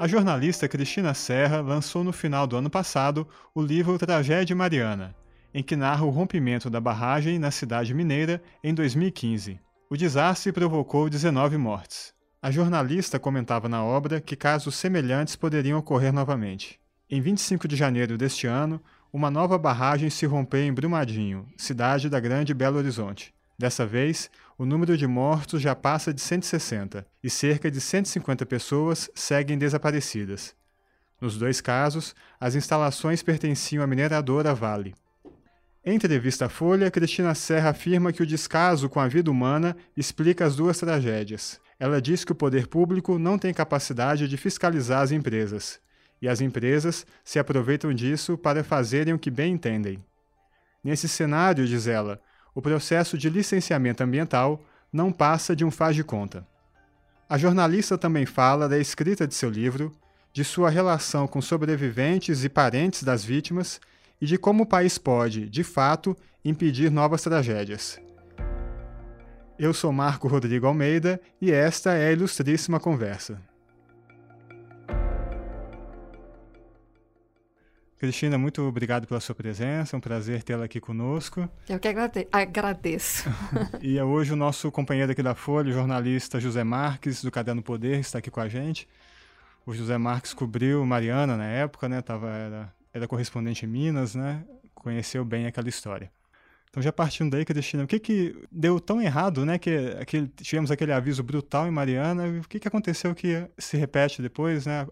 [0.00, 5.14] A jornalista Cristina Serra lançou no final do ano passado o livro Tragédia Mariana,
[5.52, 9.60] em que narra o rompimento da barragem na cidade mineira em 2015.
[9.90, 12.14] O desastre provocou 19 mortes.
[12.40, 16.80] A jornalista comentava na obra que casos semelhantes poderiam ocorrer novamente.
[17.10, 18.80] Em 25 de janeiro deste ano,
[19.12, 23.34] uma nova barragem se rompeu em Brumadinho, cidade da Grande Belo Horizonte.
[23.58, 29.10] Dessa vez, o número de mortos já passa de 160 e cerca de 150 pessoas
[29.14, 30.54] seguem desaparecidas.
[31.18, 34.94] Nos dois casos, as instalações pertenciam à mineradora Vale.
[35.82, 40.44] Em entrevista à Folha, Cristina Serra afirma que o descaso com a vida humana explica
[40.44, 41.58] as duas tragédias.
[41.78, 45.80] Ela diz que o poder público não tem capacidade de fiscalizar as empresas,
[46.20, 49.98] e as empresas se aproveitam disso para fazerem o que bem entendem.
[50.84, 52.20] Nesse cenário, diz ela,
[52.54, 56.46] o processo de licenciamento ambiental não passa de um faz de conta.
[57.28, 59.92] A jornalista também fala da escrita de seu livro,
[60.32, 63.80] de sua relação com sobreviventes e parentes das vítimas
[64.20, 68.00] e de como o país pode, de fato, impedir novas tragédias.
[69.58, 73.49] Eu sou Marco Rodrigo Almeida e esta é a Ilustríssima Conversa.
[78.00, 81.46] Cristina, muito obrigado pela sua presença, é um prazer tê-la aqui conosco.
[81.68, 83.28] Eu que agrade agradeço.
[83.82, 87.62] e é hoje o nosso companheiro aqui da Folha, o jornalista José Marques, do Caderno
[87.62, 88.88] Poder, está aqui com a gente.
[89.66, 92.00] O José Marques cobriu Mariana na época, né?
[92.00, 94.44] Tava, era, era correspondente em Minas, né?
[94.74, 96.10] Conheceu bem aquela história.
[96.70, 99.58] Então, já partindo daí, Cristina, o que, que deu tão errado, né?
[99.58, 102.28] Que aquele, tivemos aquele aviso brutal em Mariana.
[102.42, 104.86] O que, que aconteceu que se repete depois, né?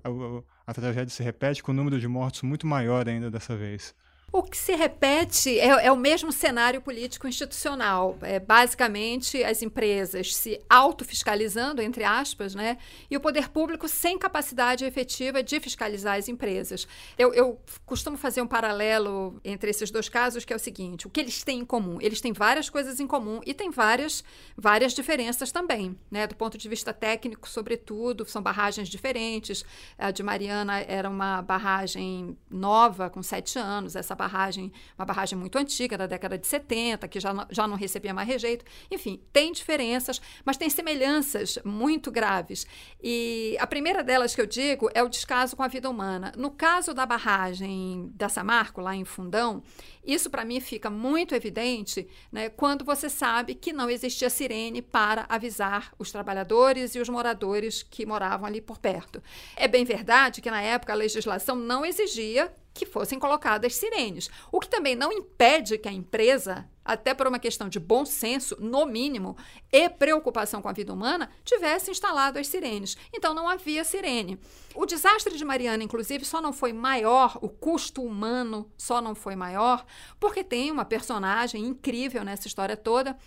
[0.68, 3.94] A, tragédia se repete com um número de mortos muito maior ainda dessa vez.
[4.30, 8.18] O que se repete é, é, o mesmo cenário político institucional.
[8.20, 12.76] É, basicamente, as empresas se autofiscalizando, entre aspas, né?
[13.10, 16.86] e o poder público sem capacidade efetiva de fiscalizar as empresas.
[17.16, 21.10] Eu, eu costumo fazer um paralelo entre esses dois casos, que é o seguinte: o
[21.10, 21.96] que eles têm em comum?
[21.98, 24.22] Eles têm várias coisas em comum e têm várias,
[24.54, 25.98] várias diferenças também.
[26.10, 26.26] Né?
[26.26, 29.64] Do ponto de vista técnico, sobretudo, são barragens diferentes.
[29.96, 33.96] A de Mariana era uma barragem nova, com sete anos.
[33.96, 38.12] Essa barragem, uma barragem muito antiga, da década de 70, que já já não recebia
[38.12, 38.64] mais rejeito.
[38.90, 42.66] Enfim, tem diferenças, mas tem semelhanças muito graves.
[43.02, 46.32] E a primeira delas que eu digo é o descaso com a vida humana.
[46.36, 49.62] No caso da barragem da Samarco, lá em Fundão,
[50.04, 55.26] isso para mim fica muito evidente né, quando você sabe que não existia sirene para
[55.28, 59.22] avisar os trabalhadores e os moradores que moravam ali por perto.
[59.56, 64.30] É bem verdade que na época a legislação não exigia que fossem colocadas sirenes.
[64.52, 68.56] O que também não impede que a empresa, até por uma questão de bom senso,
[68.60, 69.36] no mínimo,
[69.72, 72.96] e preocupação com a vida humana, tivesse instalado as sirenes.
[73.12, 74.38] Então não havia sirene.
[74.76, 79.34] O desastre de Mariana, inclusive, só não foi maior, o custo humano só não foi
[79.34, 79.84] maior,
[80.20, 83.18] porque tem uma personagem incrível nessa história toda,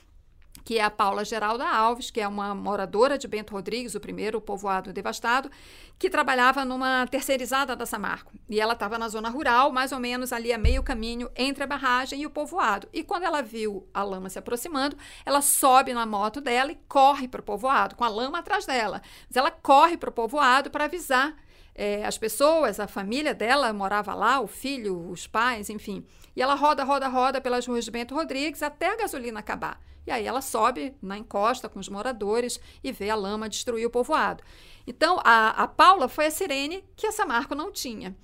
[0.63, 4.39] que é a Paula Geralda Alves, que é uma moradora de Bento Rodrigues, o primeiro
[4.39, 5.49] povoado devastado,
[5.97, 8.33] que trabalhava numa terceirizada da Samarco.
[8.49, 11.67] E ela estava na zona rural, mais ou menos ali a meio caminho entre a
[11.67, 12.88] barragem e o povoado.
[12.91, 17.28] E quando ela viu a lama se aproximando, ela sobe na moto dela e corre
[17.28, 19.01] para o povoado, com a lama atrás dela.
[19.28, 21.35] Mas ela corre para o povoado para avisar
[21.73, 26.05] é, as pessoas, a família dela morava lá, o filho, os pais, enfim.
[26.35, 29.79] E ela roda, roda, roda pelas ruas de Bento Rodrigues até a gasolina acabar.
[30.06, 33.89] E aí ela sobe na encosta com os moradores e vê a lama destruir o
[33.89, 34.44] povoado.
[34.85, 38.16] Então, a, a Paula foi a sirene que essa Marco não tinha.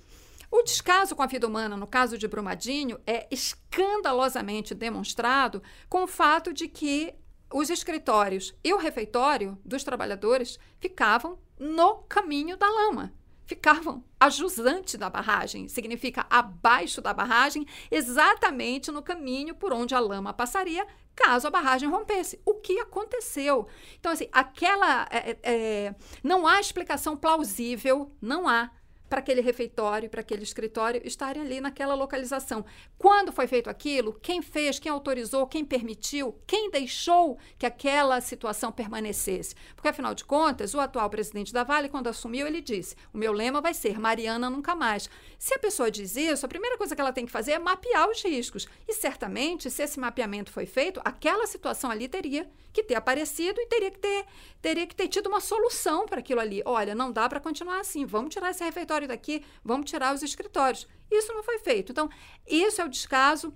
[0.50, 6.08] O descaso com a vida humana, no caso de Brumadinho, é escandalosamente demonstrado com o
[6.08, 7.14] fato de que
[7.52, 13.12] os escritórios e o refeitório dos trabalhadores ficavam no caminho da lama
[13.48, 20.00] ficavam a jusante da barragem, significa abaixo da barragem, exatamente no caminho por onde a
[20.00, 20.86] lama passaria
[21.18, 22.40] caso a barragem rompesse.
[22.44, 23.66] O que aconteceu?
[23.98, 25.08] Então, assim, aquela.
[25.10, 28.70] É, é, é não há explicação plausível, não há
[29.08, 32.64] para aquele refeitório, para aquele escritório estarem ali naquela localização.
[32.98, 38.70] Quando foi feito aquilo, quem fez, quem autorizou, quem permitiu, quem deixou que aquela situação
[38.70, 39.54] permanecesse?
[39.74, 43.32] Porque, afinal de contas, o atual presidente da Vale, quando assumiu, ele disse: o meu
[43.32, 45.08] lema vai ser Mariana nunca mais.
[45.38, 48.08] Se a pessoa diz isso, a primeira coisa que ela tem que fazer é mapear
[48.08, 48.68] os riscos.
[48.86, 52.48] E certamente, se esse mapeamento foi feito, aquela situação ali teria
[52.82, 54.24] que ter aparecido e teria que ter,
[54.60, 56.62] teria que ter tido uma solução para aquilo ali.
[56.64, 60.86] Olha, não dá para continuar assim, vamos tirar esse refeitório daqui, vamos tirar os escritórios.
[61.10, 61.92] Isso não foi feito.
[61.92, 62.08] Então,
[62.46, 63.52] isso é o descaso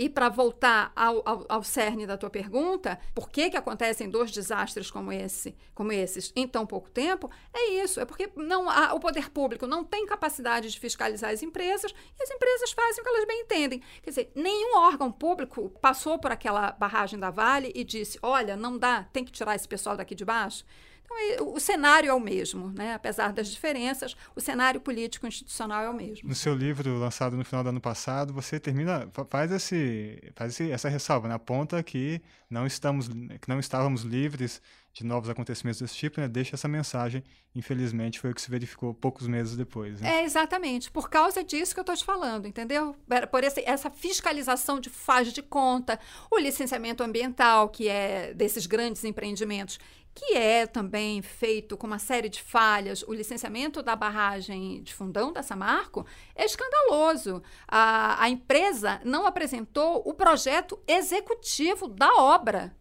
[0.00, 4.30] E para voltar ao, ao, ao, cerne da tua pergunta, por que, que acontecem dois
[4.30, 7.30] desastres como, esse, como esses em tão pouco tempo?
[7.52, 11.42] É isso, é porque não há, o poder público não tem capacidade de fiscalizar as
[11.42, 13.82] empresas e as empresas fazem o que elas bem entendem.
[14.02, 18.78] Quer dizer, nenhum órgão público passou por aquela barragem da Vale e disse: olha, não
[18.78, 20.64] dá, tem que tirar esse pessoal daqui de baixo.
[21.10, 22.94] Então, o cenário é o mesmo, né?
[22.94, 26.28] apesar das diferenças, o cenário político institucional é o mesmo.
[26.28, 30.88] No seu livro, lançado no final do ano passado, você termina, faz, esse, faz essa
[30.88, 31.34] ressalva, né?
[31.34, 34.62] aponta que não, estamos, que não estávamos livres
[34.92, 36.28] de novos acontecimentos desse tipo, né?
[36.28, 37.22] deixa essa mensagem.
[37.54, 40.00] Infelizmente, foi o que se verificou poucos meses depois.
[40.00, 40.20] Né?
[40.20, 40.90] É, exatamente.
[40.90, 42.94] Por causa disso que eu estou te falando, entendeu?
[43.30, 45.98] Por esse, essa fiscalização de faz de conta,
[46.30, 49.78] o licenciamento ambiental, que é desses grandes empreendimentos,
[50.14, 53.02] que é também feito com uma série de falhas.
[53.04, 56.04] O licenciamento da barragem de Fundão da Samarco
[56.34, 57.42] é escandaloso.
[57.66, 62.76] A, a empresa não apresentou o projeto executivo da obra.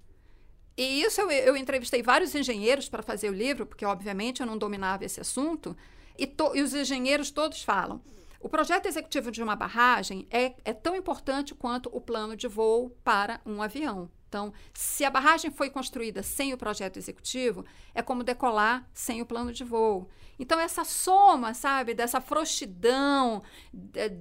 [0.80, 4.58] E isso eu, eu entrevistei vários engenheiros para fazer o livro, porque obviamente eu não
[4.58, 5.76] dominava esse assunto,
[6.18, 8.02] e, to, e os engenheiros todos falam.
[8.40, 12.92] O projeto executivo de uma barragem é, é tão importante quanto o plano de voo
[13.04, 14.10] para um avião.
[14.30, 19.26] Então, se a barragem foi construída sem o projeto executivo, é como decolar sem o
[19.26, 20.08] plano de voo.
[20.40, 23.44] Então, essa soma, sabe, dessa frouxidão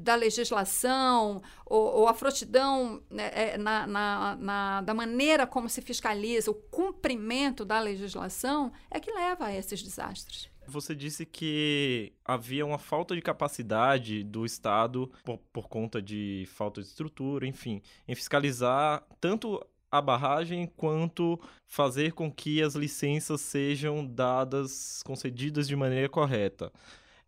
[0.03, 5.81] da legislação, ou, ou a frouxidão né, é, na, na, na, da maneira como se
[5.81, 10.51] fiscaliza o cumprimento da legislação, é que leva a esses desastres.
[10.67, 16.83] Você disse que havia uma falta de capacidade do Estado, por, por conta de falta
[16.83, 24.05] de estrutura, enfim, em fiscalizar tanto a barragem quanto fazer com que as licenças sejam
[24.07, 26.73] dadas, concedidas de maneira correta.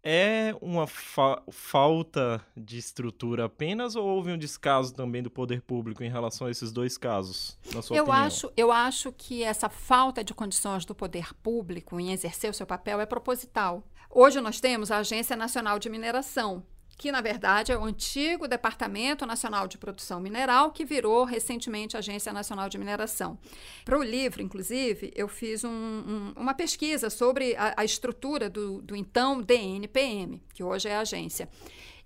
[0.03, 6.03] É uma fa falta de estrutura apenas ou houve um descaso também do poder público
[6.03, 8.25] em relação a esses dois casos, na sua eu opinião?
[8.25, 12.67] Acho, eu acho que essa falta de condições do poder público em exercer o seu
[12.67, 13.85] papel é proposital.
[14.09, 16.65] Hoje nós temos a Agência Nacional de Mineração,
[17.01, 22.31] que na verdade é o antigo Departamento Nacional de Produção Mineral, que virou recentemente Agência
[22.31, 23.39] Nacional de Mineração.
[23.87, 28.83] Para o livro, inclusive, eu fiz um, um, uma pesquisa sobre a, a estrutura do,
[28.83, 31.49] do então DNPM, que hoje é a agência.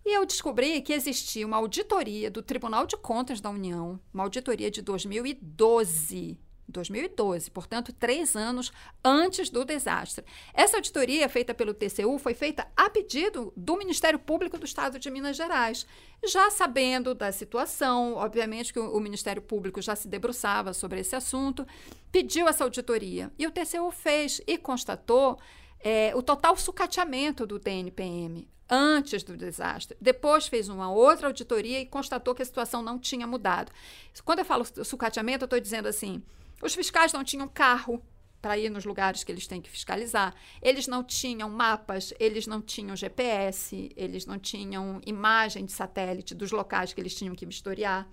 [0.06, 4.70] E eu descobri que existia uma auditoria do Tribunal de Contas da União, uma auditoria
[4.70, 6.38] de 2012,
[6.68, 8.72] 2012, portanto, três anos
[9.04, 10.24] antes do desastre.
[10.52, 15.10] Essa auditoria feita pelo TCU foi feita a pedido do Ministério Público do Estado de
[15.10, 15.86] Minas Gerais.
[16.24, 21.66] Já sabendo da situação, obviamente que o, Ministério Público já se debruçava sobre esse assunto,
[22.10, 23.30] pediu essa auditoria.
[23.38, 25.38] E o TCU fez e constatou
[25.80, 29.96] é, o total sucateamento do TNPM antes do desastre.
[30.00, 33.70] Depois fez uma outra auditoria e constatou que a situação não tinha mudado.
[34.24, 36.22] Quando eu falo sucateamento, eu estou dizendo assim
[36.62, 38.02] os fiscais não tinham carro
[38.44, 40.34] para ir nos lugares que eles têm que fiscalizar.
[40.60, 46.50] Eles não tinham mapas, eles não tinham GPS, eles não tinham imagem de satélite dos
[46.52, 48.06] locais que eles tinham que vistoriar.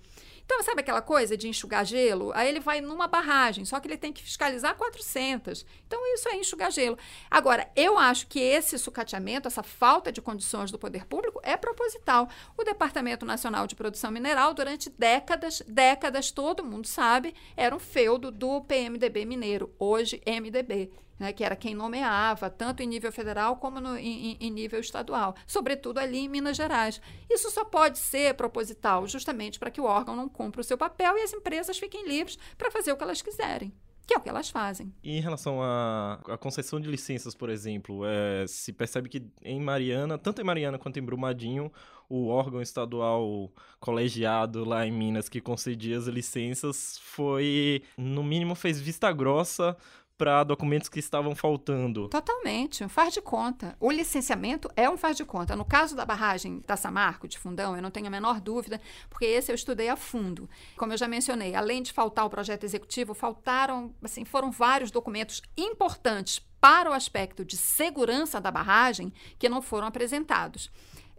[0.44, 2.32] Então, sabe aquela coisa de enxugar gelo?
[2.34, 5.64] Aí ele vai numa barragem, só que ele tem que fiscalizar 400.
[5.86, 6.98] Então, isso é enxugar gelo.
[7.30, 12.28] Agora, eu acho que esse sucateamento, essa falta de condições do poder público é proposital.
[12.56, 18.30] O Departamento Nacional de Produção Mineral, durante décadas, décadas, todo mundo sabe, era um feudo
[18.30, 20.90] do PMDB mineiro, hoje MDB
[21.22, 25.36] né, que era quem nomeava, tanto em nível federal como no, em, em, nível estadual,
[25.46, 27.00] sobretudo ali em Minas Gerais.
[27.30, 31.16] Isso só pode ser proposital, justamente para que o órgão não cumpra o seu papel
[31.16, 33.72] e as empresas fiquem livres para fazer o que elas quiserem.
[34.04, 34.92] Que é o que elas fazem.
[35.00, 39.60] E em relação à, à concessão de licenças, por exemplo, é, se percebe que em
[39.60, 41.70] Mariana, tanto em Mariana quanto em Brumadinho,
[42.08, 48.80] o órgão estadual colegiado lá em Minas que concedia as licenças foi, no mínimo, fez
[48.80, 49.76] vista grossa
[50.16, 52.08] para documentos que estavam faltando.
[52.08, 53.76] Totalmente, um faz de conta.
[53.80, 55.56] O licenciamento é um faz de conta.
[55.56, 59.24] No caso da barragem da Samarco, de Fundão, eu não tenho a menor dúvida, porque
[59.24, 60.48] esse eu estudei a fundo.
[60.76, 65.42] Como eu já mencionei, além de faltar o projeto executivo, faltaram, assim, foram vários documentos
[65.56, 70.70] importantes para o aspecto de segurança da barragem que não foram apresentados.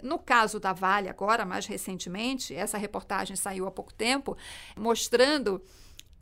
[0.02, 4.38] No caso da Vale, agora, mais recentemente, essa reportagem saiu há pouco tempo,
[4.78, 5.62] mostrando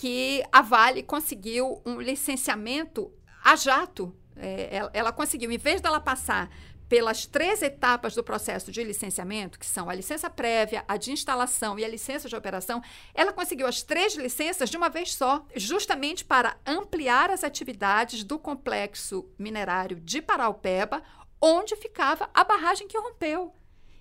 [0.02, 4.12] que a Vale conseguiu um licenciamento a jato.
[4.36, 6.50] É, ela, ela conseguiu, em vez dela passar
[6.90, 11.78] pelas três etapas do processo de licenciamento, que são a licença prévia, a de instalação
[11.78, 12.82] e a licença de operação,
[13.14, 18.40] ela conseguiu as três licenças de uma vez só, justamente para ampliar as atividades do
[18.40, 21.04] complexo minerário de Paraupeba,
[21.40, 23.54] onde ficava a barragem que rompeu.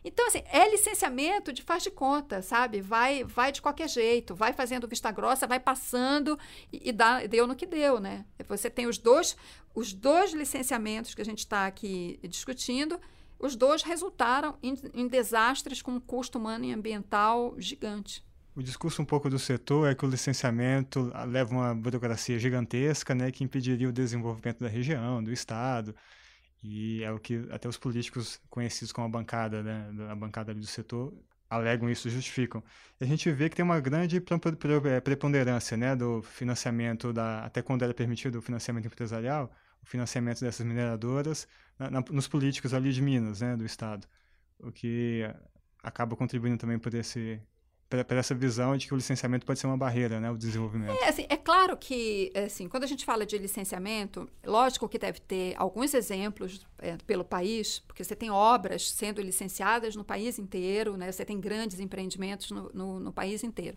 [0.04, 2.80] Então, assim, é licenciamento de faz de conta, sabe?
[2.80, 6.38] Vai vai de qualquer jeito, vai fazendo vista grossa, vai passando
[6.73, 8.25] e, e dá, deu no que deu, né?
[8.49, 9.37] Você tem os dois,
[9.75, 12.99] os dois licenciamentos que a gente está aqui discutindo,
[13.38, 18.25] os dois resultaram em, em desastres com um custo humano e ambiental gigante.
[18.54, 23.30] O discurso um pouco do setor é que o licenciamento leva uma burocracia gigantesca, né,
[23.30, 25.95] que impediria o desenvolvimento da região, do estado.
[26.62, 30.67] E é o que até os políticos conhecidos como a bancada, né, a bancada do
[30.67, 31.14] setor,
[31.49, 32.62] alegam isso, justificam.
[33.00, 37.61] E a gente vê que tem uma grande é, preponderância, né, do financiamento da, até
[37.62, 39.50] quando era permitido o financiamento empresarial,
[39.83, 41.49] o financiamento dessas mineradoras
[41.79, 44.07] na, na, nos políticos ali de Minas, né, do estado,
[44.59, 45.23] o que
[45.83, 47.40] acaba contribuindo também por esse
[47.90, 50.97] para essa visão de que o licenciamento pode ser uma barreira, né, o desenvolvimento.
[51.02, 55.18] É, assim, é claro que, assim, quando a gente fala de licenciamento, lógico que deve
[55.18, 60.97] ter alguns exemplos é, pelo país, porque você tem obras sendo licenciadas no país inteiro,
[60.97, 63.76] né, você tem grandes empreendimentos no, no, no país inteiro.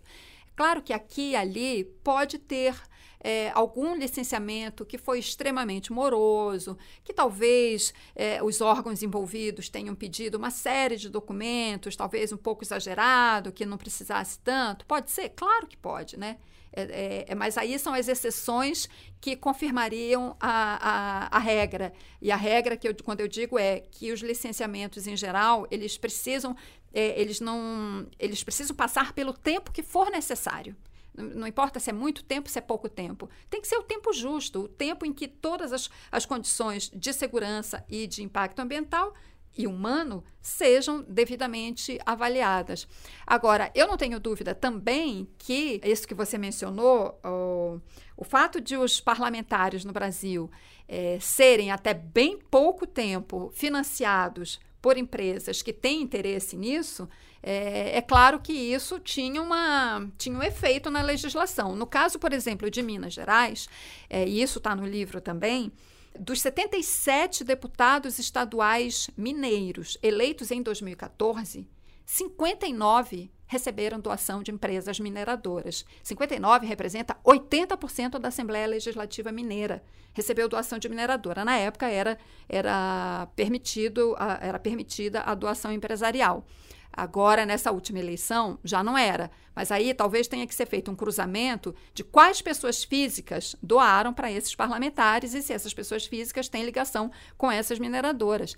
[0.56, 2.74] Claro que aqui e ali pode ter
[3.20, 10.36] é, algum licenciamento que foi extremamente moroso, que talvez é, os órgãos envolvidos tenham pedido
[10.36, 14.84] uma série de documentos, talvez um pouco exagerado, que não precisasse tanto.
[14.84, 15.30] Pode ser?
[15.30, 16.36] Claro que pode, né?
[16.76, 18.88] É, é, é, mas aí são as exceções
[19.20, 21.92] que confirmariam a, a, a, regra.
[22.20, 25.96] E a regra que eu, quando eu digo é que os licenciamentos em geral, eles
[25.96, 26.56] precisam
[26.92, 30.76] é, eles não eles precisam passar pelo tempo que for necessário.
[31.16, 33.30] Não, importa se é muito tempo, se é pouco tempo.
[33.48, 37.12] Tem que ser o tempo justo, o tempo em que todas as, as condições de
[37.12, 39.14] segurança e de impacto ambiental
[39.56, 42.86] e humano sejam devidamente avaliadas.
[43.26, 47.80] Agora, eu não tenho dúvida também que isso que você mencionou, o,
[48.16, 50.50] o fato de os parlamentares no Brasil
[50.88, 57.08] é, serem até bem pouco tempo financiados por empresas que têm interesse nisso,
[57.42, 61.76] é, é, claro que isso tinha, uma, tinha um efeito na legislação.
[61.76, 63.68] No caso, por exemplo, de Minas Gerais,
[64.10, 65.72] é, e isso está no livro também,
[66.18, 71.68] dos 77 deputados estaduais mineiros eleitos em 2014,
[72.06, 75.84] 59 receberam doação de empresas mineradoras.
[76.02, 79.82] 59 representa 80% da Assembleia Legislativa Mineira.
[80.12, 81.44] Recebeu doação de mineradora.
[81.44, 82.18] Na época era,
[82.48, 86.46] era, permitido, era permitida a doação empresarial.
[86.96, 89.30] Agora, nessa última eleição, já não era.
[89.54, 94.30] Mas aí talvez tenha que ser feito um cruzamento de quais pessoas físicas doaram para
[94.30, 98.56] esses parlamentares e se essas pessoas físicas têm ligação com essas mineradoras.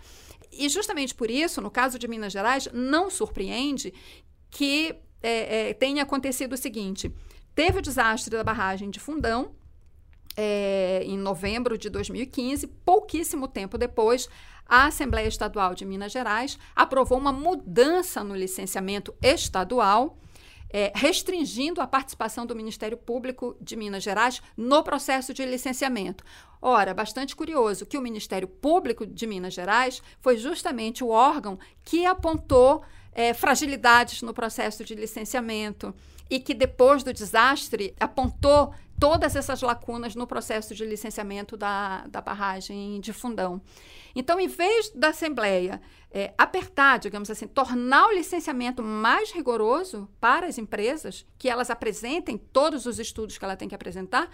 [0.53, 3.93] E justamente por isso, no caso de Minas Gerais, não surpreende
[4.51, 7.11] que é, é, tenha acontecido o seguinte:
[7.55, 9.55] teve o desastre da barragem de Fundão.
[10.39, 14.29] É, em novembro de 2015, pouquíssimo tempo depois,
[14.69, 20.19] a Assembleia Estadual de Minas Gerais aprovou uma mudança no licenciamento estadual,
[20.69, 26.25] é, restringindo a participação do Ministério Público de Minas Gerais no processo de licenciamento.
[26.61, 32.05] Ora, bastante curioso que o Ministério Público de Minas Gerais foi justamente o órgão que
[32.05, 32.83] apontou
[33.13, 35.95] é, fragilidades no processo de licenciamento
[36.29, 42.21] e que depois do desastre apontou todas essas lacunas no processo de licenciamento da, da
[42.21, 43.61] barragem de Fundão.
[44.15, 50.47] Então, em vez da Assembleia é, apertar, digamos assim, tornar o licenciamento mais rigoroso para
[50.47, 54.31] as empresas, que elas apresentem todos os estudos que ela tem que apresentar,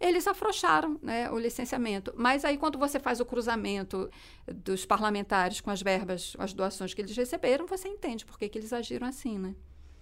[0.00, 2.12] eles afrouxaram né, o licenciamento.
[2.16, 4.10] Mas aí, quando você faz o cruzamento
[4.46, 8.58] dos parlamentares com as verbas, as doações que eles receberam, você entende por que, que
[8.58, 9.54] eles agiram assim, né?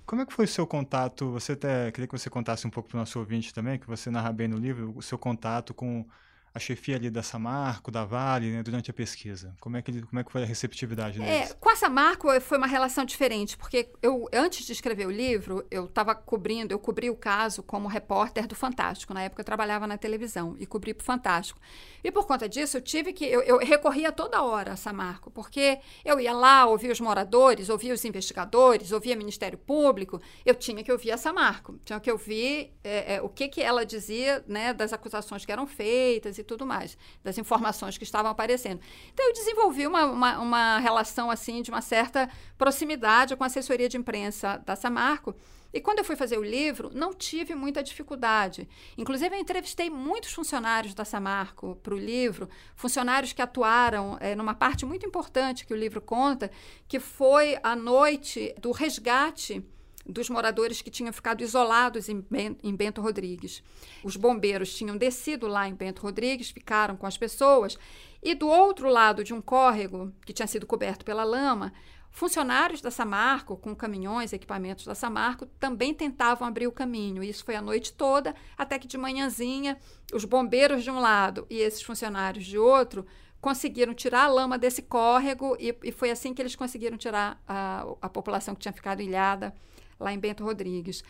[0.07, 1.31] Como é que foi o seu contato?
[1.33, 4.11] Você até queria que você contasse um pouco para o nosso ouvinte também, que você
[4.11, 6.07] narra bem no livro, o seu contato com
[6.55, 9.55] a chefia ali da Samarco, da Vale, né, durante a pesquisa?
[9.59, 11.51] Como é que, ele, como é que foi a receptividade é, deles?
[11.51, 15.67] É, com a Samarco foi uma relação diferente, porque eu, antes de escrever o livro,
[15.71, 19.15] eu estava cobrindo, eu cobri o caso como repórter do Fantástico.
[19.15, 21.59] Na época eu trabalhava na televisão e cobri para o Fantástico.
[22.05, 23.25] E por conta disso, eu tive que.
[23.25, 27.95] Eu, eu recorria toda hora a Samarco, porque eu ia lá, ouvia os moradores, ouvia
[27.95, 32.75] os investigadores, ouvia o Ministério Público, eu tinha que ouvir a Samarco, tinha que ouvir
[32.85, 36.67] é, é, o que, que ela dizia né, das acusações que eram feitas e tudo
[36.67, 38.81] mais, das informações que estavam aparecendo.
[39.13, 43.89] Então, eu desenvolvi uma, uma, uma relação, assim, de uma certa proximidade com a assessoria
[43.89, 45.35] de imprensa da Samarco.
[45.73, 48.69] E quando eu fui fazer o livro, não tive muita dificuldade.
[48.99, 54.55] Inclusive, eu entrevistei muitos funcionários da Samarco para o livro, funcionários que atuaram é, numa
[54.55, 56.51] parte muito importante que o livro conta,
[56.87, 59.65] que foi a noite do resgate
[60.05, 63.63] dos moradores que tinham ficado isolados em, Bento Rodrigues.
[64.03, 67.79] Os bombeiros tinham descido lá em Bento Rodrigues, ficaram com as pessoas,
[68.23, 71.73] e do outro lado de um córrego, que tinha sido coberto pela lama,
[72.15, 77.25] Funcionários da Samarco, com caminhões, equipamentos da Samarco, também tentavam abrir o caminho.
[77.25, 79.79] Isso foi a noite toda, até que de manhãzinha,
[80.13, 83.07] os bombeiros de um lado e esses funcionários de outro
[83.41, 87.87] conseguiram tirar a lama desse córrego e, e foi assim que eles conseguiram tirar a,
[88.03, 89.55] a população que tinha ficado ilhada
[90.03, 91.03] lá em Bento Rodrigues.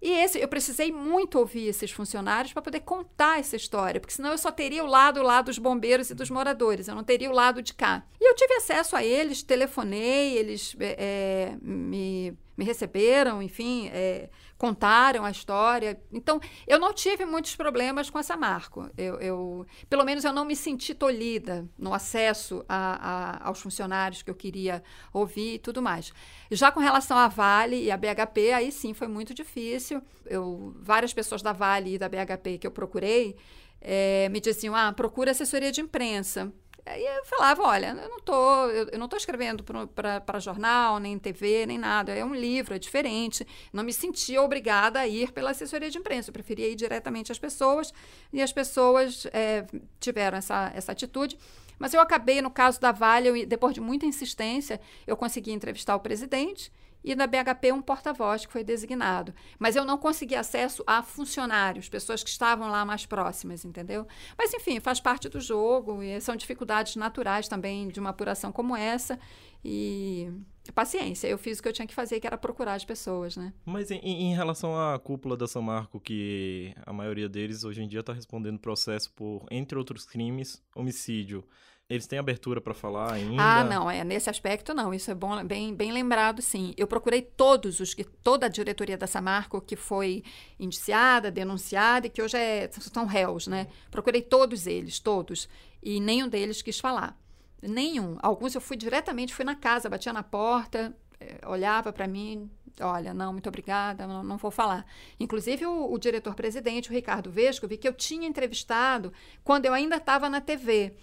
[0.00, 4.30] E esse, eu precisei muito ouvir esses funcionários para poder contar essa história, porque senão
[4.30, 7.34] eu só teria o lado lá dos bombeiros e dos moradores, eu não teria o
[7.34, 8.04] lado de cá.
[8.20, 15.24] E eu tive acesso a eles, telefonei, eles é, me, me receberam, enfim, é, contaram
[15.24, 15.98] a história.
[16.12, 18.90] Então, eu não tive muitos problemas com essa marca.
[18.98, 24.20] Eu, eu, pelo menos eu não me senti tolhida no acesso a, a, aos funcionários
[24.20, 26.12] que eu queria ouvir e tudo mais.
[26.50, 30.02] Já com relação à Vale e à BHP, aí sim foi muito difícil.
[30.26, 33.36] Eu, várias pessoas da Vale e da BHP que eu procurei
[33.80, 36.52] é, me diziam: ah, procura assessoria de imprensa.
[36.90, 39.62] Aí eu falava, olha, eu não tô, eu, não estou escrevendo
[39.94, 42.12] para jornal, nem TV, nem nada.
[42.12, 43.46] É um livro, é diferente.
[43.72, 46.30] Não me sentia obrigada a ir pela assessoria de imprensa.
[46.30, 47.92] Eu preferia ir diretamente às pessoas
[48.32, 49.66] e as pessoas é,
[50.00, 51.38] tiveram essa, essa atitude.
[51.78, 55.94] Mas eu acabei, no caso da Vale, eu, depois de muita insistência, eu consegui entrevistar
[55.94, 56.72] o presidente
[57.08, 59.32] e na BHP um porta-voz que foi designado.
[59.58, 64.06] Mas eu não consegui acesso a funcionários, pessoas que estavam lá mais próximas, entendeu?
[64.36, 68.76] Mas, enfim, faz parte do jogo e são dificuldades naturais também de uma apuração como
[68.76, 69.18] essa.
[69.64, 70.30] E
[70.74, 73.54] paciência, eu fiz o que eu tinha que fazer, que era procurar as pessoas, né?
[73.64, 77.88] Mas em, em relação à cúpula da São Marco, que a maioria deles hoje em
[77.88, 81.42] dia está respondendo processo por, entre outros crimes, homicídio.
[81.90, 83.42] Eles têm abertura para falar ainda?
[83.42, 84.92] Ah, não, é nesse aspecto não.
[84.92, 86.74] Isso é bom, bem, bem lembrado, sim.
[86.76, 90.22] Eu procurei todos os que toda a diretoria da Samarco que foi
[90.60, 93.68] indiciada, denunciada e que hoje é, são réus, né?
[93.90, 95.48] Procurei todos eles, todos,
[95.82, 97.18] e nenhum deles quis falar.
[97.62, 98.18] Nenhum.
[98.20, 103.14] Alguns eu fui diretamente, fui na casa, batia na porta, eh, olhava para mim, olha,
[103.14, 104.84] não, muito obrigada, não, não vou falar.
[105.18, 109.10] Inclusive, o, o diretor-presidente, o Ricardo Vesco, vi que eu tinha entrevistado
[109.42, 110.94] quando eu ainda estava na TV.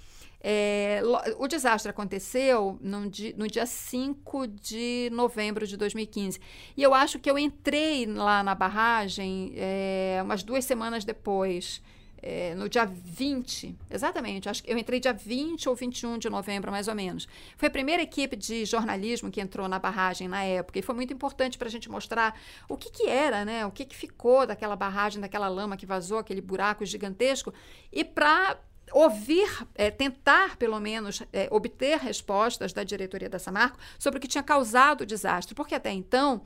[0.41, 1.01] É,
[1.37, 6.39] o desastre aconteceu no dia, no dia 5 de novembro de 2015.
[6.77, 11.81] E eu acho que eu entrei lá na barragem é, umas duas semanas depois.
[12.27, 16.71] É, no dia 20, exatamente, acho que eu entrei dia 20 ou 21 de novembro,
[16.71, 17.27] mais ou menos.
[17.55, 21.13] Foi a primeira equipe de jornalismo que entrou na barragem na época, e foi muito
[21.13, 22.35] importante para a gente mostrar
[22.67, 23.63] o que, que era, né?
[23.67, 27.53] O que, que ficou daquela barragem, daquela lama que vazou, aquele buraco gigantesco,
[27.93, 28.57] e para
[28.91, 34.27] ouvir, é, tentar pelo menos é, obter respostas da diretoria da Samarco sobre o que
[34.27, 36.41] tinha causado o desastre, porque até então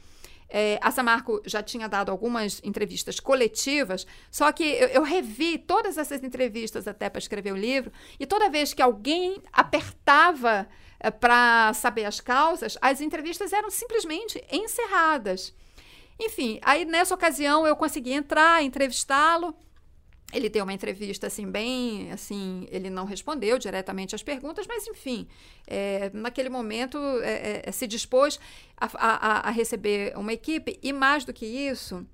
[0.49, 5.97] é, a Samarco já tinha dado algumas entrevistas coletivas, só que eu, eu revi todas
[5.97, 10.67] essas entrevistas até para escrever o livro, e toda vez que alguém apertava
[10.99, 15.53] é, para saber as causas, as entrevistas eram simplesmente encerradas.
[16.19, 19.55] Enfim, aí nessa ocasião eu consegui entrar, entrevistá-lo
[20.33, 25.27] ele deu uma entrevista assim bem assim ele não respondeu diretamente às perguntas mas enfim
[25.67, 28.39] é, naquele momento é, é, se dispôs
[28.77, 32.05] a, a, a, receber uma equipe e mais do que isso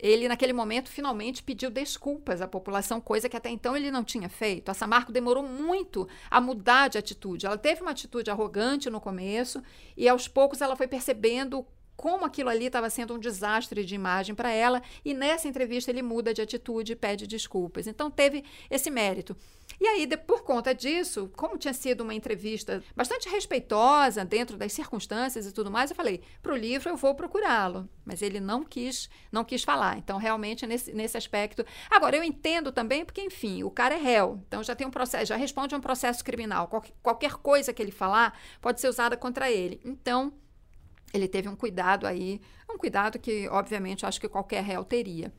[0.00, 4.28] ele naquele momento finalmente pediu desculpas à população coisa que até então ele não tinha
[4.28, 4.68] feito.
[4.68, 7.46] A Samarco demorou muito a mudar de atitude.
[7.46, 9.60] Ela teve uma atitude arrogante no começo
[9.96, 11.66] e aos poucos ela foi percebendo
[11.98, 16.00] como aquilo ali estava sendo um desastre de imagem para ela, e nessa entrevista ele
[16.00, 17.88] muda de atitude e pede desculpas.
[17.88, 19.36] Então teve esse mérito.
[19.80, 24.72] E aí, de, por conta disso, como tinha sido uma entrevista bastante respeitosa dentro das
[24.72, 27.88] circunstâncias e tudo mais, eu falei: para o livro eu vou procurá-lo.
[28.04, 29.98] Mas ele não quis, não quis falar.
[29.98, 31.66] Então, realmente, nesse, nesse aspecto.
[31.90, 34.40] Agora, eu entendo também, porque, enfim, o cara é réu.
[34.46, 36.68] Então já tem um processo, já responde a um processo criminal.
[36.68, 39.80] Qualquer, qualquer coisa que ele falar pode ser usada contra ele.
[39.84, 40.32] Então
[41.12, 45.32] ele teve um cuidado aí, um cuidado que, obviamente, acho que qualquer réu teria.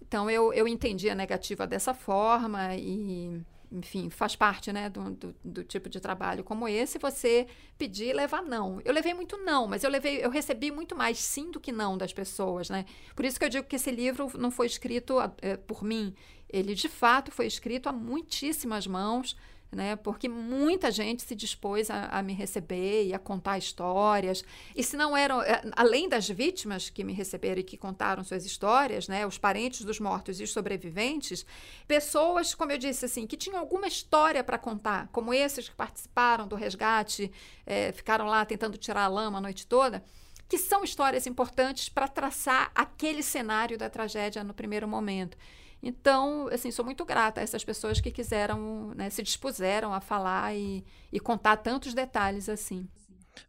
[0.00, 3.40] Então, eu, eu entendi a negativa dessa forma e,
[3.72, 7.46] enfim, faz parte né, do, do, do, tipo de trabalho como esse, você
[7.78, 8.80] pedir e levar não.
[8.84, 11.96] Eu levei muito não, mas eu, levei, eu recebi muito mais sim do que não
[11.96, 12.68] das pessoas.
[12.68, 12.84] Né?
[13.16, 16.14] Por isso que eu digo que esse livro não foi escrito é, por mim.
[16.48, 19.36] Ele, de fato, foi escrito a muitíssimas mãos,
[19.74, 19.96] né?
[19.96, 24.44] Porque muita gente se dispôs a, a, me receber e a contar histórias.
[24.74, 28.44] E se não eram, eh, além das vítimas que me receberam e que contaram suas
[28.44, 29.26] histórias, né?
[29.26, 31.44] Os parentes dos mortos e os sobreviventes,
[31.86, 36.46] pessoas, como eu disse, assim, que tinham alguma história para contar, como esses que participaram
[36.46, 37.30] do resgate,
[37.66, 40.04] é, ficaram lá tentando tirar a lama a noite toda
[40.48, 45.36] que são histórias importantes para traçar aquele cenário da tragédia no primeiro momento.
[45.84, 50.56] Então, assim, sou muito grata a essas pessoas que quiseram, né, se dispuseram a falar
[50.56, 52.88] e, e contar tantos detalhes assim.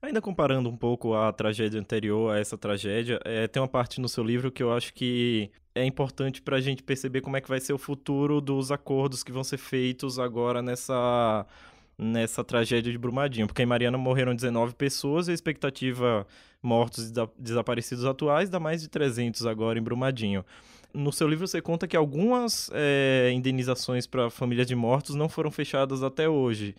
[0.02, 4.10] Ainda comparando um pouco a tragédia anterior a essa tragédia, é, tem uma parte no
[4.10, 7.48] seu livro que eu acho que é importante para a gente perceber como é que
[7.48, 11.46] vai ser o futuro dos acordos que vão ser feitos agora nessa
[11.98, 16.28] nessa tragédia de Brumadinho, porque em Mariana morreram 19 pessoas e a expectativa
[16.62, 20.44] mortos e desaparecidos atuais dá mais de 300 agora em Brumadinho.
[20.96, 25.52] No seu livro você conta que algumas é, indenizações para famílias de mortos não foram
[25.52, 26.74] fechadas até hoje.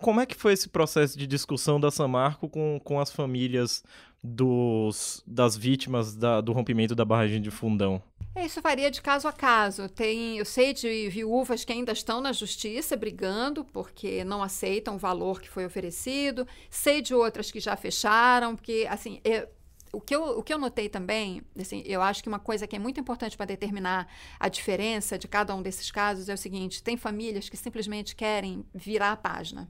[0.00, 3.84] Como é que foi esse processo de discussão da Samarco com, com as famílias
[4.22, 8.02] dos, das vítimas da, do rompimento da barragem de Fundão?
[8.34, 9.88] É, isso varia de caso a caso.
[9.88, 14.98] Tem, eu sei de viúvas que ainda estão na justiça brigando porque não aceitam o
[14.98, 16.46] valor que foi oferecido.
[16.68, 19.48] Sei de outras que já fecharam, porque assim, é,
[19.96, 22.76] o que, eu, o que eu notei também, assim, eu acho que uma coisa que
[22.76, 24.06] é muito importante para determinar
[24.38, 28.62] a diferença de cada um desses casos é o seguinte: tem famílias que simplesmente querem
[28.74, 29.66] virar a página.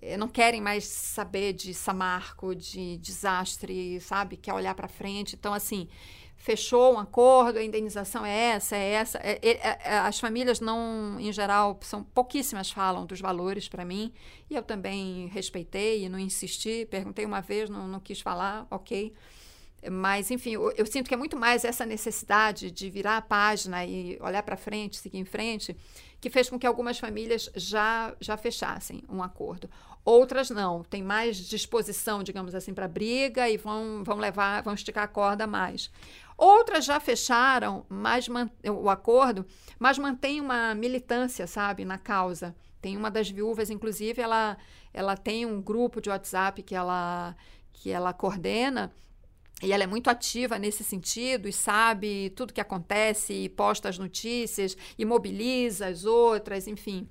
[0.00, 4.36] Eh, não querem mais saber de Samarco, de desastre, sabe?
[4.36, 5.34] Quer olhar para frente.
[5.34, 5.88] Então, assim,
[6.36, 9.18] fechou um acordo, a indenização é essa, é essa.
[9.18, 14.12] É, é, é, as famílias não, em geral, são pouquíssimas falam dos valores para mim,
[14.48, 19.12] e eu também respeitei e não insisti, perguntei uma vez, não, não quis falar, ok.
[19.88, 23.84] Mas, enfim, eu, eu, sinto que é muito mais essa necessidade de virar a página
[23.84, 25.74] e olhar para frente, seguir em frente,
[26.20, 29.70] que fez com que algumas famílias já, já fechassem um acordo.
[30.04, 35.04] Outras não, tem mais disposição, digamos assim, para briga e vão, vão levar, vão esticar
[35.04, 35.90] a corda mais.
[36.36, 38.26] Outras já fecharam mas
[38.64, 39.46] o acordo,
[39.78, 42.54] mas mantém uma militância, sabe, na causa.
[42.82, 44.56] Tem uma das viúvas, inclusive, ela,
[44.92, 47.36] ela tem um grupo de WhatsApp que ela,
[47.72, 48.90] que ela coordena
[49.62, 53.98] e ela é muito ativa nesse sentido e sabe tudo que acontece e posta as
[53.98, 57.06] notícias e mobiliza as outras, enfim.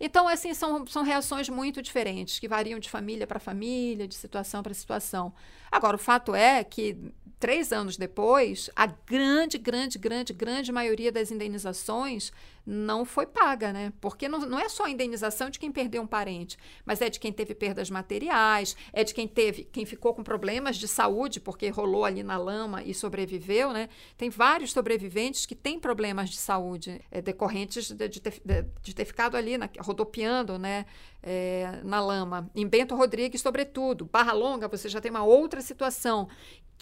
[0.00, 4.62] Então, assim, são, são reações muito diferentes, que variam de família para família, de situação
[4.62, 5.34] para situação.
[5.70, 6.96] Agora, o fato é que
[7.40, 12.30] três anos depois, a grande, grande, grande, grande maioria das indenizações
[12.66, 13.92] não foi paga, né?
[14.00, 17.18] Porque não, não é só a indenização de quem perdeu um parente, mas é de
[17.18, 21.68] quem teve perdas materiais, é de quem teve, quem ficou com problemas de saúde, porque
[21.70, 23.88] rolou ali na lama e sobreviveu, né?
[24.16, 28.94] Tem vários sobreviventes que têm problemas de saúde é, decorrentes de, de, ter, de, de,
[28.94, 30.86] ter, ficado ali na, rodopiando, né?
[31.22, 32.50] É, na lama.
[32.54, 34.06] Em Bento Rodrigues, sobretudo.
[34.06, 36.28] Barra Longa, você já tem uma outra situação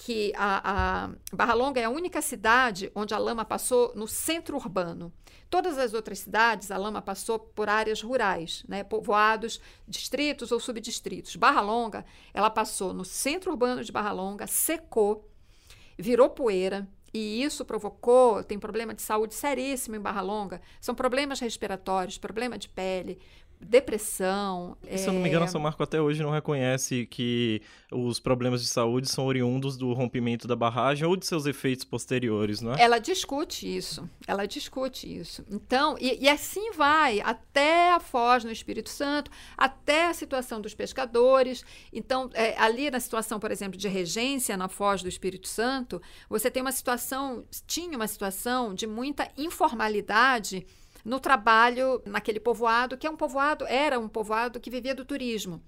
[0.00, 0.62] que a,
[1.04, 5.12] a, Barra Longa é a única cidade onde a lama passou no centro urbano.
[5.50, 11.34] Todas as outras cidades, a lama passou por áreas rurais, né, povoados, distritos ou subdistritos.
[11.34, 15.28] Barra Longa, ela passou no centro urbano de Barra Longa, secou,
[15.98, 21.40] virou poeira, e isso provocou, tem problema de saúde seríssimo em Barra Longa, são problemas
[21.40, 23.18] respiratórios, problema de pele,
[23.60, 24.76] depressão.
[24.82, 25.08] Se é...
[25.08, 28.68] eu não me engano, a São Marco até hoje não reconhece que os problemas de
[28.68, 32.82] saúde são oriundos do rompimento da barragem ou de seus efeitos posteriores, não é?
[32.82, 35.44] Ela discute isso, ela discute isso.
[35.50, 40.74] Então, e, e assim vai até a Foz no Espírito Santo, até a situação dos
[40.74, 41.64] pescadores.
[41.92, 46.50] Então, é, ali na situação, por exemplo, de regência na Foz do Espírito Santo, você
[46.50, 50.66] tem uma situação, tinha uma situação de muita informalidade
[51.04, 55.62] no trabalho naquele povoado, que é um povoado, era um povoado que vivia do turismo.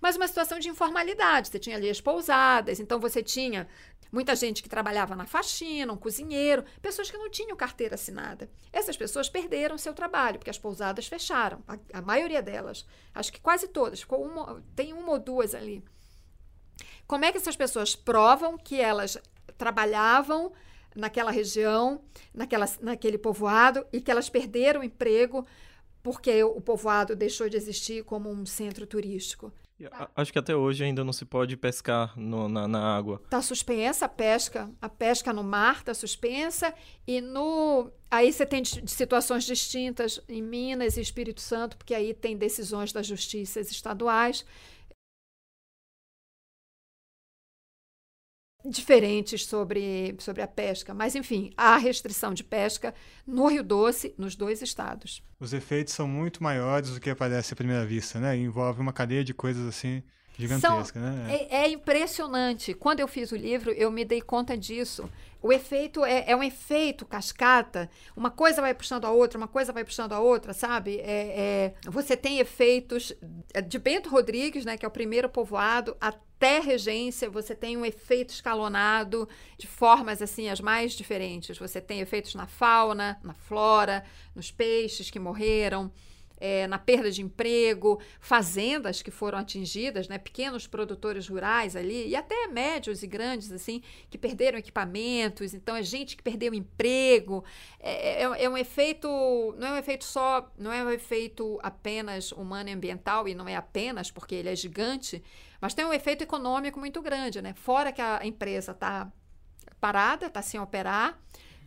[0.00, 1.48] Mas uma situação de informalidade.
[1.48, 3.68] Você tinha ali as pousadas, então você tinha
[4.10, 8.50] muita gente que trabalhava na faxina, um cozinheiro, pessoas que não tinham carteira assinada.
[8.72, 12.86] Essas pessoas perderam seu trabalho, porque as pousadas fecharam, a, a maioria delas.
[13.14, 15.84] Acho que quase todas, ficou uma, tem uma ou duas ali.
[17.06, 19.18] Como é que essas pessoas provam que elas
[19.58, 20.52] trabalhavam
[20.94, 22.00] naquela região,
[22.34, 25.46] naquela, naquele povoado, e que elas perderam o emprego
[26.02, 29.52] porque o povoado deixou de existir como um centro turístico.
[30.14, 33.20] Acho que até hoje ainda não se pode pescar no, na, na, água.
[33.24, 36.74] Está suspensa a pesca, a pesca no mar está suspensa
[37.06, 42.36] e no aí você tem situações distintas em Minas e Espírito Santo, porque aí tem
[42.36, 44.44] decisões das justiças estaduais
[48.64, 50.92] diferentes sobre, sobre a pesca.
[50.94, 52.94] Mas, enfim, há restrição de pesca
[53.26, 55.22] no Rio Doce, nos dois estados.
[55.38, 58.36] Os efeitos são muito maiores do que parece à primeira vista, né?
[58.36, 60.02] Envolve uma cadeia de coisas assim
[60.38, 61.34] gigantesca, São, né?
[61.34, 62.74] É, é, impressionante.
[62.74, 65.08] Quando eu fiz o livro, eu me dei conta disso.
[65.42, 67.90] O efeito é, é, um efeito cascata.
[68.14, 70.98] Uma coisa vai puxando a outra, uma coisa vai puxando a outra, sabe?
[71.00, 73.12] É, é você tem efeitos
[73.66, 78.30] de Bento Rodrigues, né, que é o primeiro povoado, até Regência, você tem um efeito
[78.30, 81.58] escalonado de formas assim as mais diferentes.
[81.58, 85.92] Você tem efeitos na fauna, na flora, nos peixes que morreram
[86.40, 92.16] é, na perda de emprego, fazendas que foram atingidas, né, pequenos produtores rurais ali, e
[92.16, 97.44] até médios e grandes, assim, que perderam equipamentos, então é gente que perdeu emprego.
[97.78, 99.06] É, é, é um efeito,
[99.58, 103.46] não é um efeito só, não é um efeito apenas humano e ambiental, e não
[103.46, 105.22] é apenas porque ele é gigante,
[105.60, 107.52] mas tem um efeito econômico muito grande, né?
[107.54, 109.12] Fora que a empresa está
[109.78, 111.18] parada, está sem operar,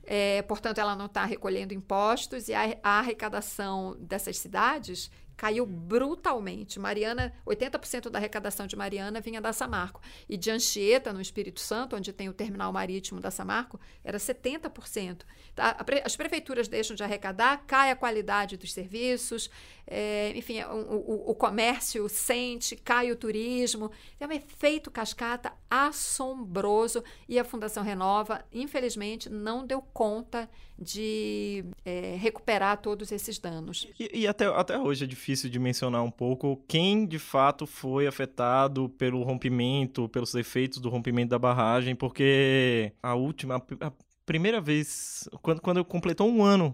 [0.06, 6.80] é, portanto, ela não está recolhendo impostos e a, a, arrecadação dessas cidades caiu brutalmente.
[6.80, 10.02] Mariana, 80% da arrecadação de Mariana vinha da Samarco.
[10.30, 15.24] E de Anchieta, no Espírito Santo, onde tem o terminal marítimo da Samarco, era 70%.
[15.56, 15.78] Tá?
[16.04, 19.50] As prefeituras deixam de arrecadar, cai a qualidade dos serviços,
[19.86, 23.92] é, enfim, o, o, o, comércio sente, cai o turismo.
[24.20, 32.16] É um efeito cascata assombroso e a Fundação Renova, infelizmente, não deu conta de é,
[32.18, 33.88] recuperar todos esses danos.
[34.00, 38.08] E, e, até, até hoje é difícil de mencionar um pouco quem de fato foi
[38.08, 43.92] afetado pelo rompimento, pelos efeitos do rompimento da barragem, porque a última, a
[44.26, 46.74] primeira vez, quando, quando completou um ano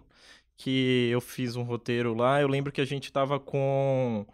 [0.60, 4.26] que eu fiz um roteiro lá, eu lembro que a gente tava com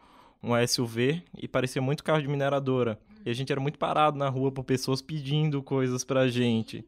[0.42, 3.00] um SUV e parecia muito carro de mineradora.
[3.24, 6.84] E a gente era muito parado na rua por pessoas pedindo coisas pra gente.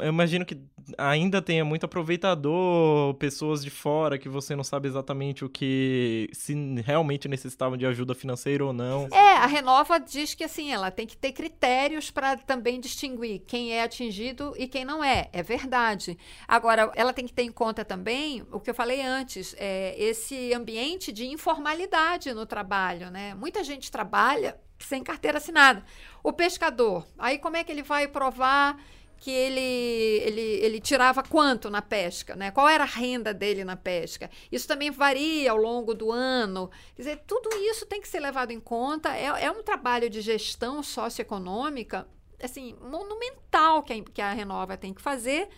[0.00, 0.56] Eu imagino que
[0.96, 6.54] ainda tenha muito aproveitador, pessoas de fora que você não sabe exatamente o que se
[6.82, 9.08] realmente necessitavam de ajuda financeira ou não.
[9.12, 13.72] É, a Renova diz que assim, ela tem que ter critérios para também distinguir quem
[13.72, 15.28] é atingido e quem não é.
[15.32, 16.16] É verdade.
[16.46, 20.54] Agora, ela tem que ter em conta também o que eu falei antes, é, esse
[20.54, 23.34] ambiente de informalidade no trabalho, né?
[23.34, 25.84] Muita gente trabalha sem carteira assinada.
[26.22, 28.78] O pescador, aí como é que ele vai provar
[29.18, 32.50] que ele, ele, ele tirava quanto na pesca, né?
[32.50, 34.30] Qual era a renda dele na pesca?
[34.50, 36.70] Isso também varia ao longo do ano.
[36.94, 39.16] Quer dizer, tudo isso tem que ser levado em conta.
[39.16, 42.06] É, é um trabalho de gestão socioeconômica,
[42.40, 45.48] assim, monumental que a, que a Renova tem que fazer.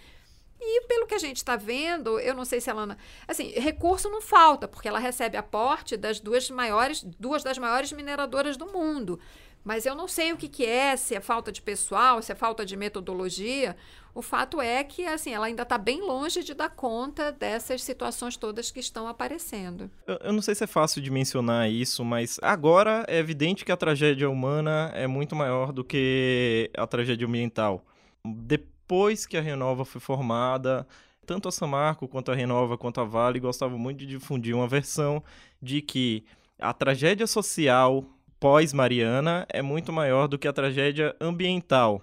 [0.62, 2.96] E pelo que a gente está vendo, eu não sei se ela.
[3.26, 8.58] Assim, recurso não falta, porque ela recebe aporte das duas maiores, duas das maiores mineradoras
[8.58, 9.18] do mundo.
[9.62, 12.34] Mas eu não sei o que, que é, se é falta de pessoal, se é
[12.34, 13.76] falta de metodologia.
[14.14, 18.36] O fato é que assim, ela ainda está bem longe de dar conta dessas situações
[18.36, 19.90] todas que estão aparecendo.
[20.06, 23.70] Eu, eu, não sei se é fácil de mencionar isso, mas agora é evidente que
[23.70, 27.84] a tragédia humana é muito maior do que a tragédia ambiental.
[28.24, 30.86] Depois que a Renova foi formada,
[31.24, 35.22] tanto a Samarco quanto a Renova quanto a Vale gostavam muito de difundir uma versão
[35.62, 36.24] de que
[36.58, 38.04] a tragédia social
[38.40, 42.02] pós-Mariana é muito maior do que a tragédia ambiental.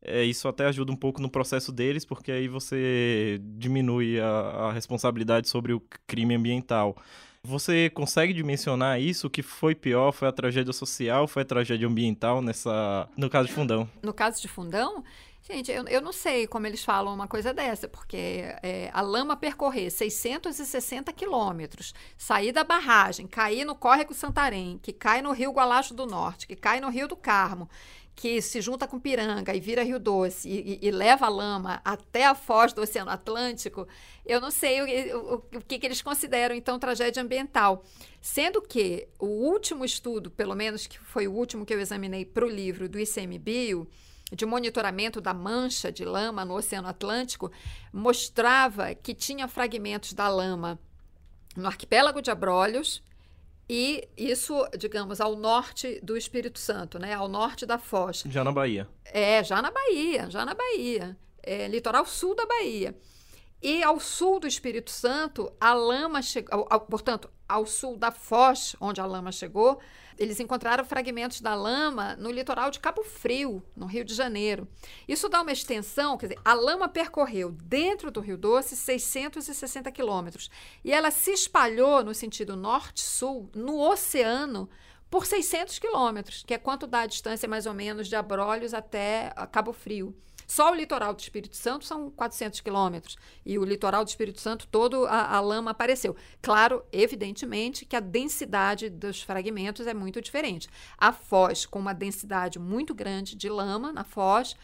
[0.00, 4.72] É, isso até ajuda um pouco no processo deles, porque aí você diminui a, a
[4.72, 6.96] responsabilidade sobre o crime ambiental.
[7.44, 9.26] Você consegue dimensionar isso?
[9.26, 10.12] O que foi pior?
[10.12, 11.26] Foi a tragédia social?
[11.26, 13.88] Foi a tragédia ambiental nessa, no caso de Fundão?
[14.00, 15.02] No caso de Fundão,
[15.44, 19.36] Gente, eu, eu não sei como eles falam uma coisa dessa, porque é, a lama
[19.36, 25.94] percorrer 660 quilômetros, sair da barragem, cair no córrego Santarém, que cai no rio Gualacho
[25.94, 27.68] do Norte, que cai no rio do Carmo,
[28.14, 31.80] que se junta com Piranga e vira Rio Doce e, e, e leva a lama
[31.84, 33.88] até a foz do Oceano Atlântico,
[34.24, 37.82] eu não sei o, o, o que, que, eles consideram, então, tragédia ambiental.
[38.20, 42.44] Sendo que o último estudo, pelo menos que foi o último que eu examinei para
[42.44, 43.88] o livro do ICMBio,
[44.34, 47.52] de monitoramento da mancha de lama no Oceano Atlântico
[47.92, 50.78] mostrava que tinha fragmentos da lama
[51.56, 53.02] no arquipélago de Abrolhos
[53.68, 57.14] e isso, digamos, ao norte do Espírito Santo, né?
[57.14, 58.24] Ao norte da Foz.
[58.26, 58.88] Já na Bahia.
[59.04, 61.16] É, já na Bahia, já na Bahia.
[61.42, 62.94] É, litoral sul da Bahia.
[63.62, 69.00] E ao sul do Espírito Santo, a lama chegou, portanto, ao sul da Foz, onde
[69.00, 69.78] a lama chegou,
[70.22, 74.68] eles encontraram fragmentos da lama no litoral de Cabo Frio, no Rio de Janeiro.
[75.08, 80.50] Isso dá uma extensão, quer dizer, a lama percorreu dentro do Rio Doce 660 quilômetros
[80.84, 84.68] e ela se espalhou no sentido norte-sul, no oceano,
[85.10, 89.30] por 600 quilômetros, que é quanto dá a distância mais ou menos de Abrolhos até
[89.50, 90.16] Cabo Frio.
[90.46, 93.16] Só o litoral do Espírito Santo são 400 quilômetros.
[93.44, 96.16] E o litoral do Espírito Santo todo a, a, lama apareceu.
[96.40, 100.68] Claro, evidentemente, que a densidade dos fragmentos é muito diferente.
[100.98, 104.56] A Foz, com uma densidade muito grande de lama na Foz,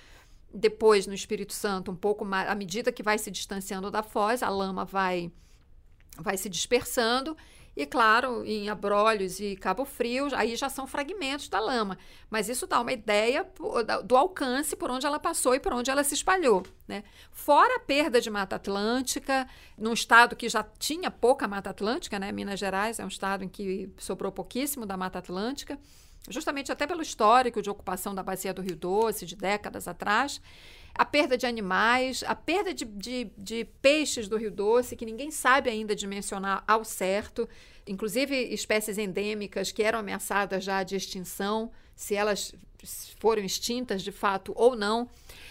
[0.52, 4.42] depois no Espírito Santo, um pouco mais, à medida que vai se distanciando da Foz,
[4.42, 5.30] a lama vai,
[6.18, 7.36] vai se dispersando
[7.78, 11.96] E claro, em Abrolhos e Cabo Frio, aí já são fragmentos da lama.
[12.28, 13.48] Mas isso dá uma ideia
[14.04, 16.64] do alcance por onde ela passou e por onde ela se espalhou.
[16.88, 17.04] Né?
[17.30, 22.32] Fora a perda de Mata Atlântica, num estado que já tinha pouca Mata Atlântica, né?
[22.32, 25.78] Minas Gerais é um estado em que sobrou pouquíssimo da Mata Atlântica
[26.30, 30.40] justamente até pelo histórico de ocupação da bacia do Rio Doce, de décadas atrás,
[30.94, 35.30] a perda de animais, a perda de, de, de, peixes do Rio Doce, que ninguém
[35.30, 37.48] sabe ainda dimensionar ao certo,
[37.86, 42.54] inclusive espécies endêmicas que eram ameaçadas já de extinção, se elas
[43.18, 45.08] foram extintas de fato ou não.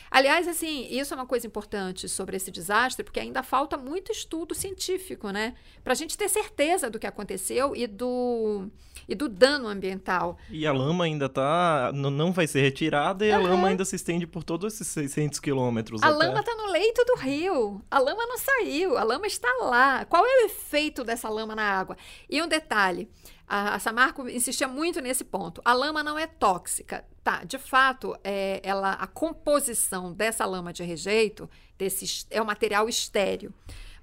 [0.10, 4.56] Aliás, assim, isso é uma coisa importante sobre esse desastre, porque ainda falta muito estudo
[4.56, 5.54] científico, né?
[5.84, 8.70] Para a gente ter certeza do que aconteceu e do,
[9.08, 10.38] e do dano ambiental.
[10.50, 11.92] E a lama ainda tá.
[11.94, 13.36] não vai ser retirada e uhum.
[13.36, 16.04] a lama ainda se estende por todos esses 600 quilômetros.
[16.04, 16.18] A até.
[16.18, 17.82] lama está no leito do rio.
[17.90, 20.06] A lama não saiu, a lama está lá.
[20.06, 21.98] Qual é o efeito dessa lama na água?
[22.30, 23.10] E um detalhe.
[23.48, 25.62] A, a Samarco insistia muito nesse ponto.
[25.64, 27.06] A lama não é tóxica.
[27.24, 32.90] Tá, de fato, é, ela, a composição dessa lama de rejeito desse, é um material
[32.90, 33.54] estéreo.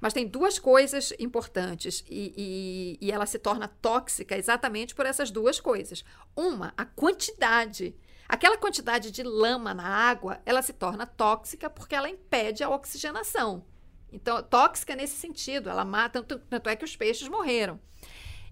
[0.04, 5.30] Mas tem duas coisas importantes e, e, e ela se torna tóxica exatamente por essas
[5.30, 6.04] duas coisas.
[6.36, 7.96] Uma, a quantidade.
[8.28, 13.64] Aquela quantidade de lama na água, ela se torna tóxica porque ela impede a oxigenação.
[14.12, 17.80] Então, tóxica nesse sentido, ela mata, tanto, é que os peixes morreram.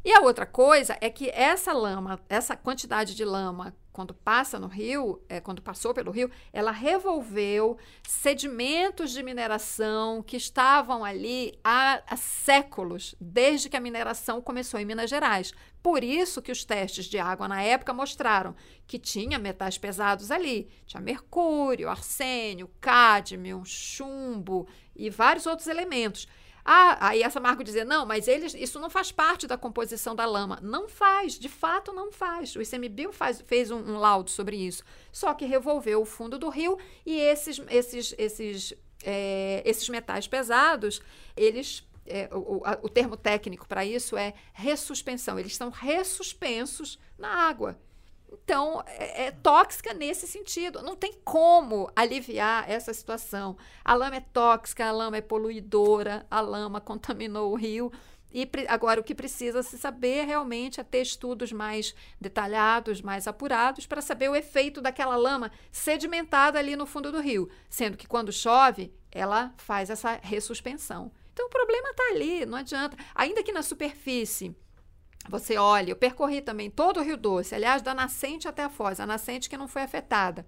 [0.04, 4.66] E a outra coisa é que essa lama, essa quantidade de lama, quando passa no
[4.66, 12.02] rio, é, quando passou pelo rio, ela revolveu sedimentos de mineração que estavam ali há,
[12.06, 15.52] há séculos, desde que a mineração começou em Minas Gerais.
[15.82, 20.68] Por isso que os testes de água na época mostraram que tinha metais pesados ali.
[20.86, 26.26] Tinha mercúrio, arsênio, cádmio, chumbo e vários outros elementos.
[26.64, 30.25] Ah, aí essa Marco dizia, não, mas eles, isso não faz parte da composição da
[30.25, 30.59] lama.
[30.62, 32.55] Não faz, de fato não faz.
[32.55, 34.85] O ICMBio faz, fez um, um, laudo sobre isso.
[35.11, 41.03] Só que revolveu o fundo do rio e esses, esses, esses, é, esses metais pesados,
[41.37, 45.38] eles é, o, a, o, termo técnico para isso é ressuspensão.
[45.38, 47.79] Eles estão ressuspensos na água.
[48.33, 50.83] Então, é, é, tóxica nesse sentido.
[50.83, 53.57] Não tem como aliviar essa situação.
[53.85, 57.92] A lama é tóxica, a lama é poluidora, a lama contaminou o rio.
[58.35, 63.87] E agora o que precisa se saber realmente é ter estudos mais detalhados, mais apurados,
[63.87, 67.51] para saber o efeito daquela lama sedimentada ali no fundo do rio.
[67.68, 71.12] Sendo que quando chove, ela faz essa ressuspensão.
[71.35, 72.97] Então o problema está ali, não adianta.
[73.14, 74.57] Ainda que na superfície
[75.28, 78.98] você olha, eu percorri também todo o Rio Doce, aliás, da nascente até a foz,
[79.00, 80.46] a nascente que não foi afetada,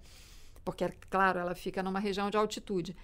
[0.63, 2.95] porque, claro, ela fica numa região de altitude.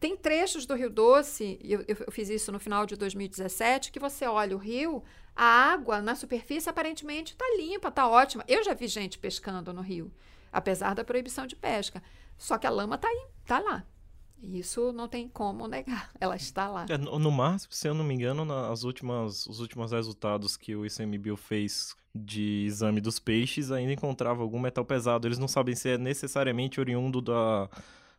[0.00, 4.26] Tem trechos do Rio Doce, eu, eu fiz isso no final de 2017, que você
[4.26, 5.02] olha o rio,
[5.34, 8.44] a água na superfície aparentemente está limpa, está ótima.
[8.46, 10.12] Eu já vi gente pescando no rio,
[10.52, 12.02] apesar da proibição de pesca.
[12.36, 13.84] Só que a lama está aí, está lá.
[14.42, 16.86] Isso não tem como negar, ela está lá.
[16.88, 20.86] É, no, mar, se eu não me engano, nas últimas, os últimos resultados que o
[20.86, 25.26] ICMBio fez de exame dos peixes, ainda encontrava algum metal pesado.
[25.26, 27.68] Eles não sabem se é necessariamente oriundo da,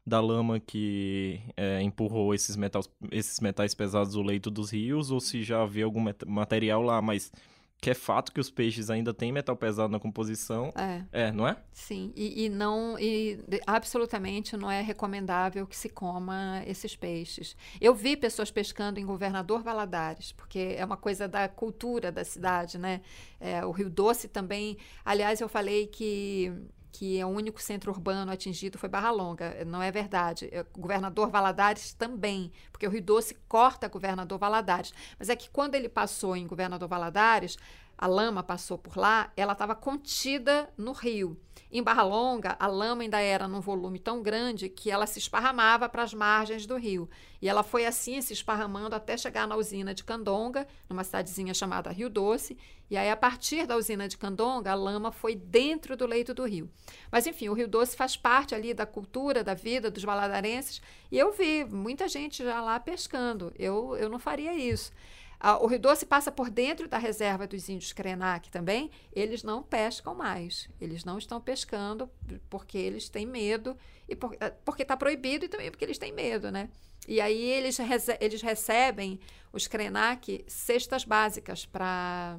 [0.06, 5.20] da lama que é, empurrou esses metais, esses metais pesados do leito dos rios, ou
[5.20, 7.32] se já havia algum material lá, mas
[7.82, 10.72] que é fato que os peixes ainda têm metal pesado na composição.
[10.76, 11.28] É.
[11.28, 11.58] É, não é?
[11.72, 17.56] Sim, e, e não e absolutamente não é recomendável que se coma esses peixes.
[17.80, 22.78] Eu vi pessoas pescando em Governador Valadares, porque é uma coisa da cultura da cidade,
[22.78, 23.02] né?
[23.40, 24.78] É, o Rio Doce também.
[25.06, 26.52] Aliás, eu falei que
[26.92, 29.64] que é o único centro urbano atingido foi Barra Longa.
[29.66, 30.50] Não é verdade.
[30.52, 34.94] É, governador Valadares também, porque o Rio Doce corta Governador Valadares.
[35.18, 37.58] Mas é que quando ele passou em Governador Valadares,
[38.02, 41.38] a lama passou por lá, ela estava contida no rio.
[41.70, 45.90] Em Barra Longa, a lama ainda era num volume tão grande que ela se esparramava
[45.90, 47.10] para as margens do rio.
[47.42, 51.92] E ela foi assim se esparramando até chegar na usina de Candonga, numa cidadezinha chamada
[51.92, 52.58] Rio Doce.
[52.90, 56.46] E aí, a partir da usina de Candonga, a lama foi dentro do leito do
[56.46, 56.72] rio.
[57.12, 60.82] Mas, enfim, o Rio Doce faz parte ali da cultura, da vida dos valadarenses.
[61.12, 63.54] E eu vi muita gente já lá pescando.
[63.60, 64.92] Eu, eu não faria isso.
[65.40, 68.92] Ah, o Rio Doce passa por dentro da reserva dos índios Krenak também.
[69.14, 70.70] Eles não pescam mais.
[70.82, 72.10] Eles não estão pescando
[72.50, 73.78] porque eles têm medo
[74.08, 76.70] e por, ah, porque está proibido e também porque eles têm medo, né?
[77.08, 77.78] E aí eles,
[78.20, 79.20] eles recebem
[79.54, 82.38] os Krenak cestas básicas para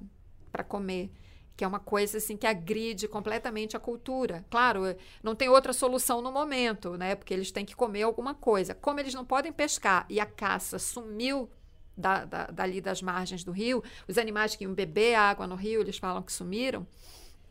[0.69, 1.11] comer
[1.61, 4.47] que é uma coisa assim que agride completamente a cultura.
[4.49, 7.15] Claro, não tem outra solução no momento, né?
[7.15, 8.75] Porque eles têm que comer alguma coisa.
[8.75, 11.51] Como eles não podem pescar e a caça sumiu
[12.01, 13.83] da, da, dali das margens do rio.
[14.09, 16.87] Os animais que iam beber água no rio, eles falam que sumiram.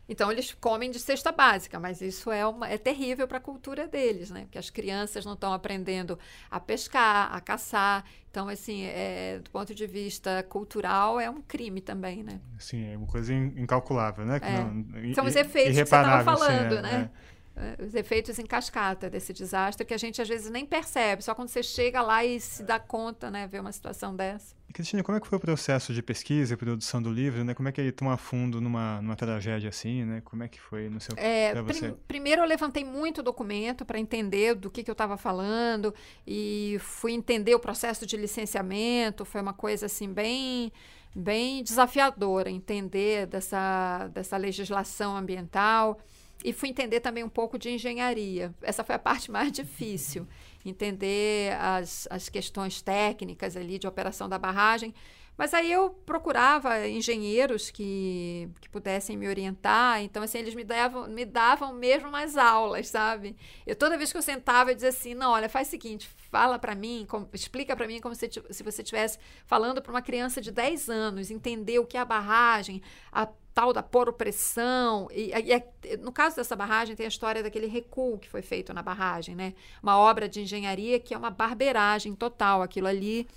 [0.09, 3.87] Então, eles comem de cesta básica, mas isso é, uma, é terrível para a cultura
[3.87, 4.41] deles, né?
[4.41, 6.17] Porque as crianças não estão aprendendo
[6.49, 8.03] a pescar, a caçar.
[8.31, 12.41] Então, assim, é, do ponto de vista cultural, é um crime também, né?
[12.57, 14.39] Sim, é uma coisa incalculável, né?
[14.41, 14.63] É.
[14.63, 17.11] Não, São os efeitos que você estava falando, sim, é, né?
[17.59, 17.83] É.
[17.83, 21.49] Os efeitos em cascata desse desastre que a gente às vezes nem percebe, só quando
[21.49, 24.55] você chega lá e se dá conta, né, ver uma situação dessa.
[24.73, 27.55] Cristina, como é que foi o processo de pesquisa e produção do livro, né?
[27.55, 30.21] Como é que ele toma fundo numa, numa tragédia assim, né?
[30.23, 31.89] Como é que foi no seu é, você?
[31.89, 35.93] Prim, primeiro eu levantei muito documento para entender do que, que eu estava falando
[36.25, 40.71] e fui entender o processo de licenciamento, foi uma coisa assim bem
[41.15, 45.99] bem desafiadora entender dessa, dessa legislação ambiental
[46.43, 48.53] e fui entender também um pouco de engenharia.
[48.61, 50.27] Essa foi a parte mais difícil,
[50.65, 54.93] entender as, as questões técnicas ali de operação da barragem.
[55.39, 60.01] Mas aí eu procurava engenheiros que, que pudessem me orientar.
[60.01, 63.37] Então, assim, eles me davam, me davam mesmo mais aulas, sabe?
[63.65, 66.59] Eu, toda vez que eu sentava, eu dizia assim, não, olha, faz o seguinte, fala
[66.59, 70.41] para mim, como, explica para mim como se, se você estivesse falando para uma criança
[70.41, 75.07] de 10 anos, entender o que é a barragem, a tal da poropressão.
[75.11, 78.73] E, e, e, no caso dessa barragem, tem a história daquele recuo que foi feito
[78.73, 79.53] na barragem, né?
[79.81, 83.27] Uma obra de engenharia que é uma barberagem total, aquilo ali.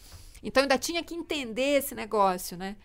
[0.43, 2.77] Então, ainda tinha que entender esse negócio, né?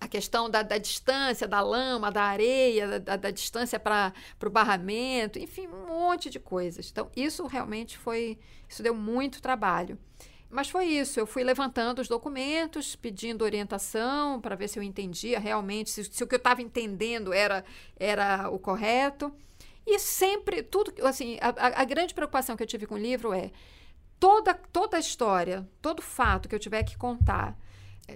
[0.00, 5.38] A questão da, da distância, da lama, da areia, da, da distância para o barramento,
[5.38, 6.90] enfim, um monte de coisas.
[6.90, 8.38] Então, isso realmente foi.
[8.68, 9.98] Isso deu muito trabalho.
[10.50, 15.38] Mas foi isso, eu fui levantando os documentos, pedindo orientação para ver se eu entendia
[15.38, 17.64] realmente, se, se o que eu estava entendendo era,
[17.96, 19.32] era o correto.
[19.86, 23.52] E sempre, tudo, assim, a, a, grande preocupação que eu tive com o livro é
[24.18, 27.56] toda, toda a história, todo fato que eu tiver que contar,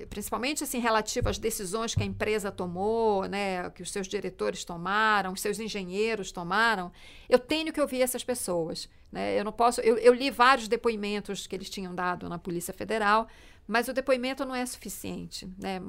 [0.09, 5.33] principalmente assim relativo às decisões que a empresa tomou, né, que os seus diretores tomaram,
[5.33, 6.93] os seus engenheiros tomaram,
[7.29, 8.89] eu tenho que ouvir essas pessoas.
[9.11, 9.39] Né?
[9.39, 9.81] Eu não posso.
[9.81, 13.29] Eu, eu li vários depoimentos que eles tinham dado na Polícia Federal,
[13.67, 15.81] mas o depoimento não é suficiente, né?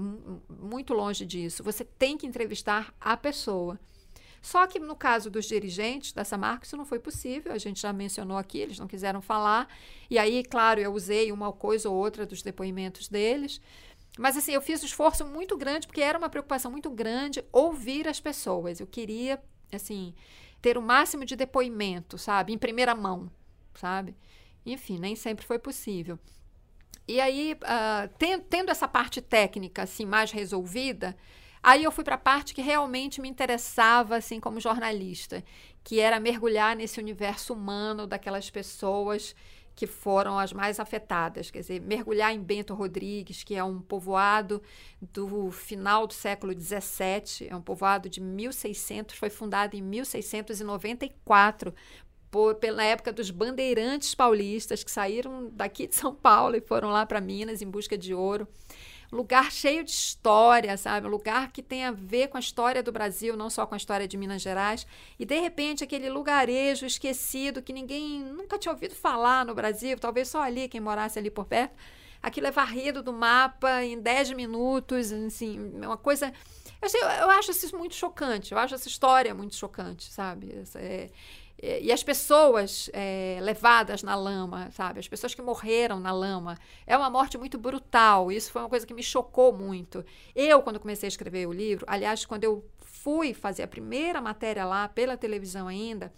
[0.50, 1.64] muito longe disso.
[1.64, 3.80] Você tem que entrevistar a pessoa.
[4.46, 7.52] Só que no caso dos dirigentes dessa marca, isso não foi possível.
[7.52, 9.68] A gente já mencionou aqui, eles não quiseram falar.
[10.08, 13.60] E aí, claro, eu usei uma coisa ou outra dos depoimentos deles.
[14.18, 18.08] Mas assim, eu fiz um esforço muito grande, porque era uma preocupação muito grande ouvir
[18.08, 18.80] as pessoas.
[18.80, 19.42] Eu queria,
[19.74, 20.14] assim,
[20.62, 22.54] ter o máximo de depoimento, sabe?
[22.54, 23.30] Em primeira mão,
[23.74, 24.16] sabe?
[24.66, 26.18] Enfim, nem sempre foi possível.
[27.08, 31.16] E aí, uh, tendo essa parte técnica assim mais resolvida,
[31.62, 35.44] aí eu fui para a parte que realmente me interessava assim como jornalista,
[35.84, 39.36] que era mergulhar nesse universo humano daquelas pessoas
[39.76, 41.52] que foram as mais afetadas.
[41.52, 44.62] Quer dizer, mergulhar em Bento Rodrigues, que é um povoado
[45.02, 51.74] do final do século XVII, é um povoado de 1600, foi fundado em 1694
[52.32, 57.06] por, pela época dos bandeirantes paulistas que saíram daqui de São Paulo e foram lá
[57.06, 58.48] para Minas em busca de ouro
[59.12, 61.08] lugar cheio de história, sabe?
[61.08, 63.78] Um lugar que tem a ver com a história do Brasil, não só com a
[63.78, 64.86] história de Minas Gerais.
[65.20, 70.28] E de repente aquele lugarejo esquecido que ninguém nunca tinha ouvido falar no Brasil, talvez
[70.28, 71.76] só ali quem morasse ali por perto.
[72.22, 76.34] Aquilo é varrido do mapa em 10 minutos, assim, é uma coisa
[76.94, 80.54] eu, eu acho isso muito chocante, eu acho essa história muito chocante, sabe?
[80.76, 81.10] É,
[81.82, 85.00] e as pessoas é, levadas na lama, sabe?
[85.00, 86.58] As pessoas que morreram na lama.
[86.86, 88.32] É uma morte muito brutal.
[88.32, 90.06] Isso foi uma coisa que me chocou muito.
[90.36, 94.66] Eu, quando comecei a escrever o livro, aliás, quando eu fui fazer a primeira matéria
[94.66, 96.14] lá pela televisão ainda,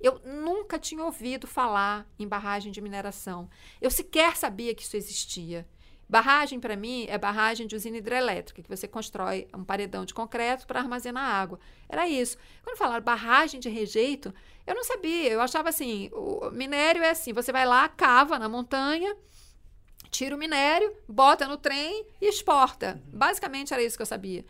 [0.00, 3.48] eu nunca tinha ouvido falar em barragem de mineração.
[3.80, 5.66] Eu sequer sabia que isso existia.
[6.08, 10.66] Barragem, para mim, é barragem de usina hidrelétrica, que você constrói um paredão de concreto
[10.66, 11.60] para armazenar água.
[11.86, 12.38] Era isso.
[12.62, 14.32] Quando falaram barragem de rejeito,
[14.66, 15.30] eu não sabia.
[15.30, 19.14] Eu achava assim: o minério é assim: você vai lá, cava na montanha,
[20.10, 23.02] tira o minério, bota no trem e exporta.
[23.12, 24.46] Basicamente era isso que eu sabia.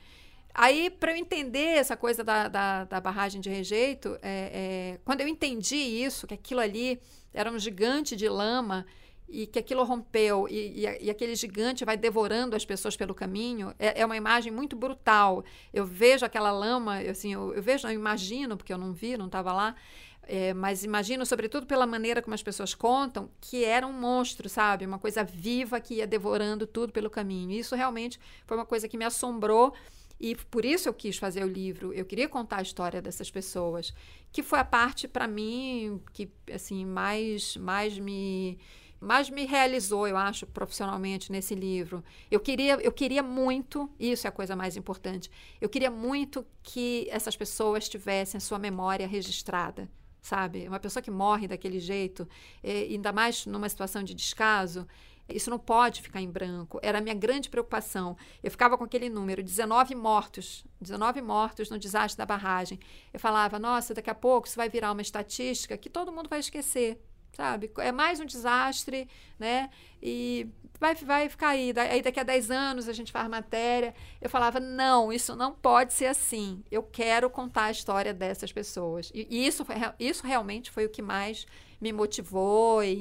[0.55, 5.21] Aí, para eu entender essa coisa da, da, da barragem de rejeito, é, é, quando
[5.21, 7.01] eu entendi isso, que aquilo ali
[7.33, 8.87] era um gigante de lama
[9.29, 13.75] e que aquilo rompeu e, e, e, aquele gigante vai devorando as pessoas pelo caminho,
[13.79, 15.45] é, é uma imagem muito brutal.
[15.73, 19.27] Eu vejo aquela lama, assim, eu, eu vejo, eu imagino, porque eu não vi, não
[19.27, 19.75] estava lá,
[20.23, 24.85] é, mas imagino, sobretudo pela maneira como as pessoas contam, que era um monstro, sabe?
[24.85, 27.53] Uma coisa viva que ia devorando tudo pelo caminho.
[27.53, 29.73] Isso realmente foi uma coisa que me assombrou.
[30.21, 31.95] E por isso eu quis fazer o livro.
[31.95, 33.95] Eu queria contar a história dessas pessoas,
[34.31, 38.59] que foi a parte para mim que assim mais mais me
[39.01, 42.03] mais me realizou, eu acho, profissionalmente nesse livro.
[42.31, 45.31] Eu queria, eu queria muito, isso é a coisa mais importante.
[45.61, 49.89] Eu queria muito que essas pessoas tivessem a sua memória registrada,
[50.21, 50.67] sabe?
[50.67, 52.29] Uma pessoa que morre daquele jeito,
[52.63, 54.87] é, ainda mais numa situação de descaso,
[55.29, 56.81] isso não pode ficar em branco.
[56.83, 58.17] Era a minha grande preocupação.
[58.43, 62.81] Eu ficava com aquele número, 19 mortos, 19 mortos no desastre da barragem.
[63.13, 66.41] Eu falava, nossa, daqui a pouco isso vai virar uma estatística que todo mundo vai
[66.41, 66.99] esquecer,
[67.33, 67.71] sabe?
[67.79, 69.09] É mais um desastre,
[69.39, 69.71] né?
[70.03, 70.49] E
[70.79, 71.73] vai, vai ficar aí.
[71.77, 73.95] Aí daqui a 10 anos a gente faz matéria.
[74.21, 76.63] Eu falava, não, isso não pode ser assim.
[76.71, 79.11] Eu quero contar a história dessas pessoas.
[79.15, 79.65] E, e isso,
[79.99, 81.47] isso realmente foi o que mais
[81.81, 82.95] me motivou e,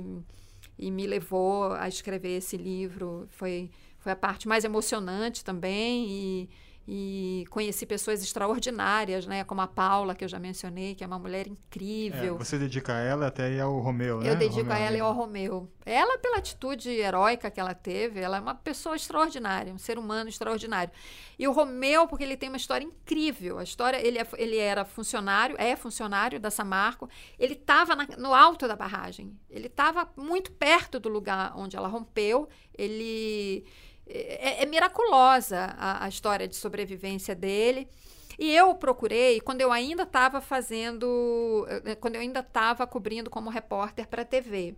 [0.00, 0.24] e
[0.78, 3.26] e me levou a escrever esse livro.
[3.30, 6.50] Foi, foi a parte mais emocionante também e,
[6.86, 9.42] e conheci pessoas extraordinárias, né?
[9.44, 12.34] Como a Paula, que eu já mencionei, que é uma mulher incrível.
[12.34, 14.30] É, você dedica a ela até ao Romeu, né?
[14.30, 15.70] Eu dedico Romeu a ela e ao Romeu.
[15.86, 20.28] Ela, pela atitude heróica que ela teve, ela é uma pessoa extraordinária, um ser humano
[20.28, 20.92] extraordinário.
[21.38, 23.58] E o Romeu, porque ele tem uma história incrível.
[23.58, 27.08] A história, ele, é, ele era funcionário, é funcionário da Samarco.
[27.38, 29.34] Ele estava no alto da barragem.
[29.48, 32.46] Ele estava muito perto do lugar onde ela rompeu.
[32.76, 33.64] Ele
[34.06, 37.88] é, é miraculosa a, a, história de sobrevivência dele.
[38.38, 43.48] E eu procurei quando eu ainda estava fazendo, eh, quando eu ainda estava cobrindo como
[43.48, 44.74] repórter para a TV.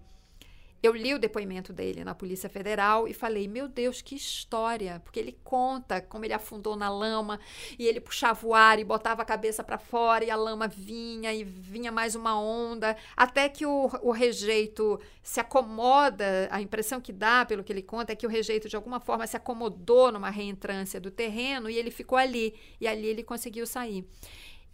[0.86, 5.00] Eu li o depoimento dele na Polícia Federal e falei: Meu Deus, que história!
[5.00, 7.40] Porque ele conta como ele afundou na lama
[7.76, 11.34] e ele puxava o ar e botava a cabeça para fora e a lama vinha
[11.34, 16.48] e vinha mais uma onda, até que o, o rejeito se acomoda.
[16.52, 19.26] A impressão que dá, pelo que ele conta, é que o rejeito de alguma forma
[19.26, 22.54] se acomodou numa reentrância do terreno e ele ficou ali.
[22.80, 24.06] E ali ele conseguiu sair.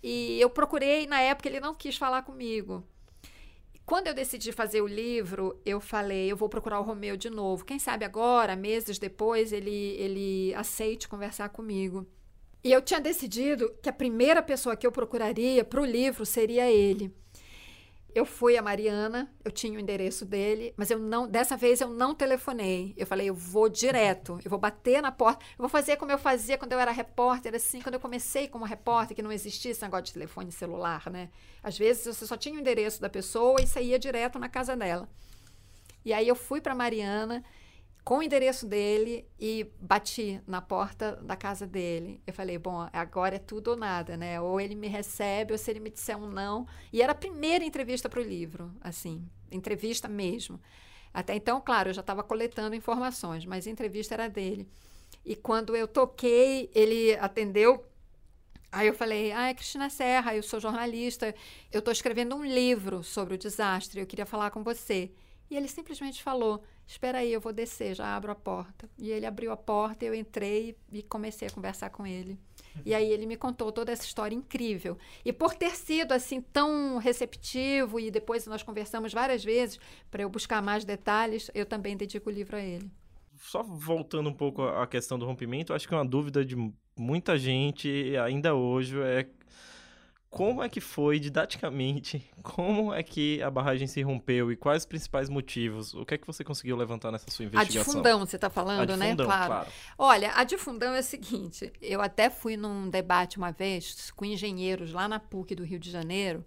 [0.03, 2.87] E eu procurei, na época ele não quis falar comigo.
[3.85, 7.65] Quando eu decidi fazer o livro, eu falei, eu vou procurar o Romeu de novo.
[7.65, 12.07] Quem sabe agora, meses depois, ele, ele aceite conversar comigo.
[12.65, 16.71] E eu tinha decidido que a primeira pessoa que eu procuraria para o livro seria
[16.71, 17.13] ele.
[18.15, 21.89] Eu fui a Mariana, eu tinha o endereço dele, mas eu não, dessa vez eu
[21.89, 22.93] não telefonei.
[22.95, 26.19] Eu falei, eu vou direto, eu vou bater na porta, eu vou fazer como eu
[26.19, 29.81] fazia quando eu era repórter, assim, quando eu comecei como repórter, que não existia esse
[29.81, 31.31] negócio de telefone celular, né?
[31.63, 35.09] Às vezes você só tinha o endereço da pessoa e saía direto na casa dela.
[36.05, 37.43] E aí eu fui para Mariana,
[38.05, 42.21] com o endereço dele e bati na porta da casa dele.
[42.27, 44.41] Eu falei, bom, agora é tudo ou nada, né?
[44.41, 46.67] Ou ele me recebe, ou se ele me disser um não.
[46.93, 50.61] E era a primeira entrevista para o livro, assim, entrevista mesmo.
[51.15, 54.69] Até então, claro, eu já estava coletando informações, mas a entrevista era dele.
[55.25, 57.87] E quando eu toquei, ele atendeu.
[58.73, 61.33] Aí eu falei, ah, é Cristina Serra, eu sou jornalista,
[61.71, 65.13] eu estou escrevendo um livro sobre o desastre, eu queria falar com você.
[65.51, 68.89] E ele simplesmente falou: Espera aí, eu vou descer, já abro a porta.
[68.99, 72.39] E ele abriu a porta, eu entrei e comecei a conversar com ele.
[72.85, 74.97] E aí ele me contou toda essa história incrível.
[75.25, 79.79] E por ter sido assim tão receptivo e depois nós conversamos várias vezes
[80.11, 82.91] para eu buscar mais detalhes, eu também dedico o livro a ele.
[83.39, 86.57] Só voltando um pouco à questão do rompimento, acho que uma dúvida de
[86.97, 89.29] muita gente ainda hoje é
[90.33, 94.87] como é que foi didaticamente, como é que a barragem se rompeu e quais os
[94.87, 95.93] principais motivos?
[95.93, 97.83] O que é que você conseguiu levantar nessa sua investigação?
[97.83, 99.11] A de fundão, você está falando, né?
[99.11, 99.47] Fundão, claro.
[99.47, 99.69] claro.
[99.99, 104.25] Olha, a de fundão é o seguinte, eu até fui num debate uma vez com
[104.25, 106.43] engenheiros lá na PUC do Rio de Janeiro,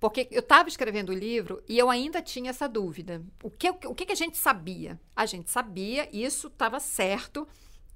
[0.00, 3.22] porque eu estava escrevendo o livro e eu ainda tinha essa dúvida.
[3.44, 4.98] O que, o que a gente sabia?
[5.14, 7.46] A gente sabia, isso estava certo,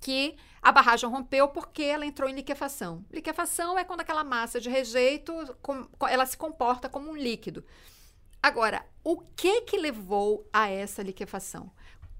[0.05, 3.03] que a barragem rompeu porque ela entrou em liquefação.
[3.11, 5.33] Liquefação é quando aquela massa de rejeito
[6.11, 7.65] ela se comporta como um líquido.
[8.43, 11.73] Agora, o que que levou a essa liquefação?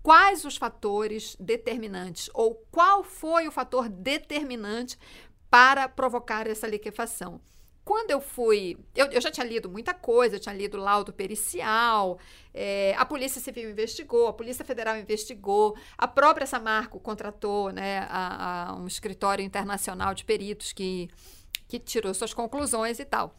[0.03, 4.99] Quais os fatores determinantes ou qual foi o fator determinante
[5.51, 7.39] para provocar essa liquefação?
[7.85, 12.19] Quando eu fui, eu, eu, já tinha lido muita coisa, eu tinha lido laudo pericial,
[12.55, 18.71] é, a Polícia Civil investigou, a Polícia Federal investigou, a própria Samarco contratou né, a,
[18.71, 21.11] a um escritório internacional de peritos que,
[21.69, 23.37] que tirou suas conclusões e tal.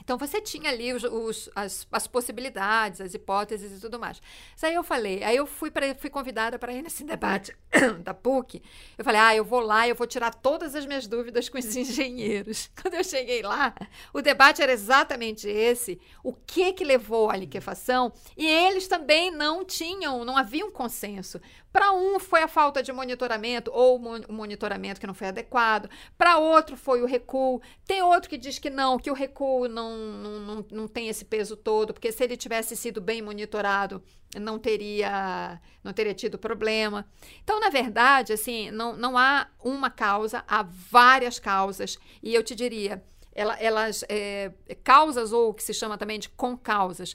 [0.00, 4.20] Então você tinha ali os, os, as, as, possibilidades, as hipóteses e tudo mais.
[4.56, 7.54] Isso aí eu falei, aí eu fui, pra, fui convidada para ir nesse debate
[8.02, 8.62] da PUC.
[8.96, 11.74] Eu falei, ah, eu vou lá, eu vou tirar todas as minhas dúvidas com os
[11.76, 12.70] engenheiros.
[12.80, 13.74] Quando eu cheguei lá,
[14.12, 18.12] o debate era exatamente esse: o que que levou à liquefação?
[18.36, 21.40] E eles também não tinham, não havia um consenso.
[21.78, 25.88] Para um foi a falta de monitoramento ou o monitoramento que não foi adequado.
[26.16, 27.62] Para outro foi o recuo.
[27.86, 31.24] Tem outro que diz que não, que o recuo não, não, não, não tem esse
[31.24, 34.02] peso todo, porque se ele tivesse sido bem monitorado,
[34.34, 37.06] não teria não teria tido problema.
[37.44, 41.96] Então, na verdade, assim, não, não há uma causa, há várias causas.
[42.20, 44.50] E eu te diria, ela, elas é,
[44.82, 47.14] causas ou o que se chama também de concausas.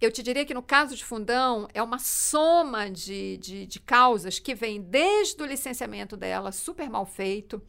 [0.00, 4.38] Eu te diria que no caso de fundão é uma soma de, de, de causas
[4.38, 7.62] que vem desde o licenciamento dela, super mal feito,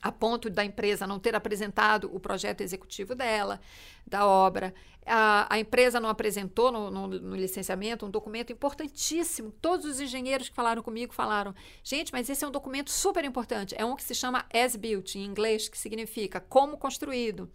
[0.00, 3.60] a ponto da empresa não ter apresentado o projeto executivo dela,
[4.06, 4.74] da obra.
[5.04, 9.50] A, a empresa não apresentou no, no, no, licenciamento um documento importantíssimo.
[9.50, 13.74] Todos os engenheiros que falaram comigo falaram: gente, mas esse é um documento super importante.
[13.76, 17.50] É um que se chama as-built, em inglês, que significa como construído.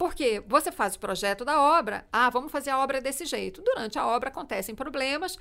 [0.00, 3.60] Porque você faz o projeto da obra, ah, vamos fazer a obra desse jeito.
[3.60, 5.38] Durante a obra acontecem problemas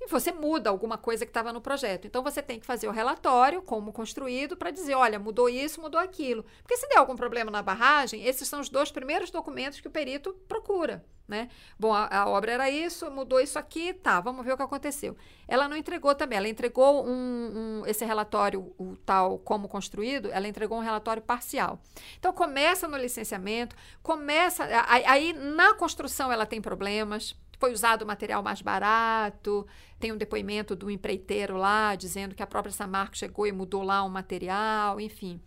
[0.00, 2.06] e você muda alguma coisa que estava no projeto.
[2.06, 6.00] Então você tem que fazer o relatório, como construído, para dizer, olha, mudou isso, mudou
[6.00, 6.44] aquilo.
[6.62, 9.90] Porque se der algum problema na barragem, esses são os dois primeiros documentos que o
[9.90, 11.04] perito procura.
[11.28, 11.48] Né?
[11.78, 15.16] Bom, a, a obra era isso, mudou isso aqui, tá, vamos ver o que aconteceu.
[15.46, 20.48] Ela não entregou também, ela entregou um, um, esse relatório, o tal como construído, ela
[20.48, 21.80] entregou um relatório parcial.
[22.18, 24.66] Então começa no licenciamento, começa.
[24.88, 29.66] Aí, aí na construção ela tem problemas, foi usado material mais barato.
[30.00, 34.02] Tem um depoimento do empreiteiro lá dizendo que a própria Samarco chegou e mudou lá
[34.02, 35.40] um material, enfim.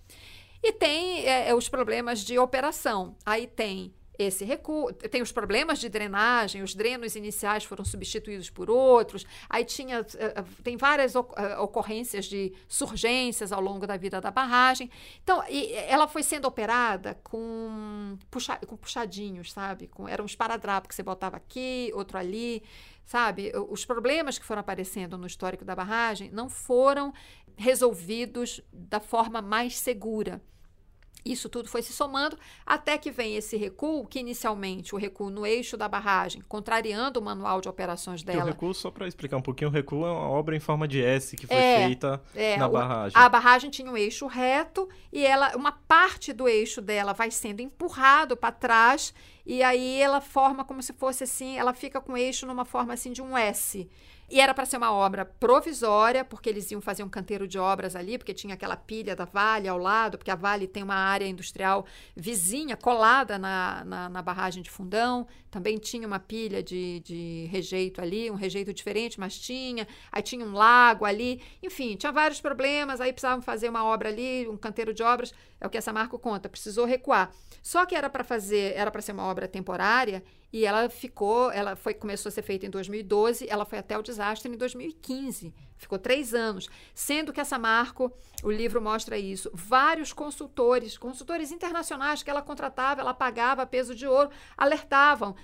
[0.62, 3.18] E tem é, é os problemas de operação.
[3.26, 4.94] Aí tem esse recuo.
[4.94, 9.26] Tem os problemas de drenagem, os drenos iniciais foram substituídos por outros.
[9.50, 14.32] Aí tinha, eh, eh, tem várias eh, ocorrências de surgências ao longo da vida da
[14.32, 14.90] barragem.
[15.24, 15.44] Então,
[15.88, 19.88] ela foi sendo operada com, puxa, com puxadinhos, sabe?
[19.88, 22.64] Com, eram uns paradrapos que você botava aqui, outro ali,
[23.06, 23.52] sabe?
[23.70, 27.14] Os problemas que foram aparecendo no histórico da barragem não foram
[27.56, 30.42] resolvidos da forma mais segura.
[31.26, 35.46] Isso tudo foi se somando até que vem esse recuo, que inicialmente o recuo no
[35.46, 38.44] eixo da barragem, contrariando o manual de operações dela.
[38.44, 41.02] o recuo, só para explicar um pouquinho, o recuo é uma obra em forma de
[41.02, 43.18] S que foi é, feita é, na barragem.
[43.18, 47.62] A barragem tinha um eixo reto e ela, uma parte do eixo dela vai sendo
[47.62, 49.14] empurrado para trás
[49.46, 52.94] e aí ela forma como se fosse assim, ela fica com o eixo numa forma
[52.94, 53.90] assim de um S.
[54.30, 57.96] E era para ser uma obra provisória, porque eles iam fazer um canteiro de obras
[57.96, 61.26] ali, porque tinha aquela pilha da Vale ao lado, porque a Vale tem uma área
[61.26, 65.28] industrial vizinha, colada na, na, na barragem de Fundão.
[65.52, 69.88] Também tinha uma pilha de, de rejeito ali, um rejeito diferente, mas tinha.
[70.12, 71.42] Aí tinha um lago ali.
[71.62, 73.00] Enfim, tinha vários problemas.
[73.00, 75.32] Aí precisavam fazer uma obra ali, um canteiro de obras.
[75.62, 76.50] É o que essa Marco conta.
[76.50, 77.32] Precisou recuar.
[77.62, 81.76] Só que era para fazer, era para ser uma obra temporária e ela ficou, ela
[81.76, 85.52] foi começou a ser feita em 2012, ela foi até o desastre em 2015.
[85.76, 86.70] Ficou três anos.
[86.94, 89.50] Sendo que essa Marco, o livro mostra isso.
[89.52, 95.36] Vários consultores, consultores internacionais que ela contratava, ela pagava peso de ouro, alertavam.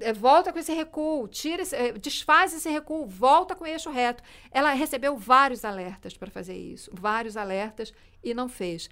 [0.00, 3.90] Eh, volta com esse recuo, tira esse, eh, desfaz esse recuo, volta com o eixo
[3.90, 4.22] reto.
[4.50, 7.92] Ela recebeu vários alertas para fazer isso, vários alertas
[8.24, 8.88] e não fez.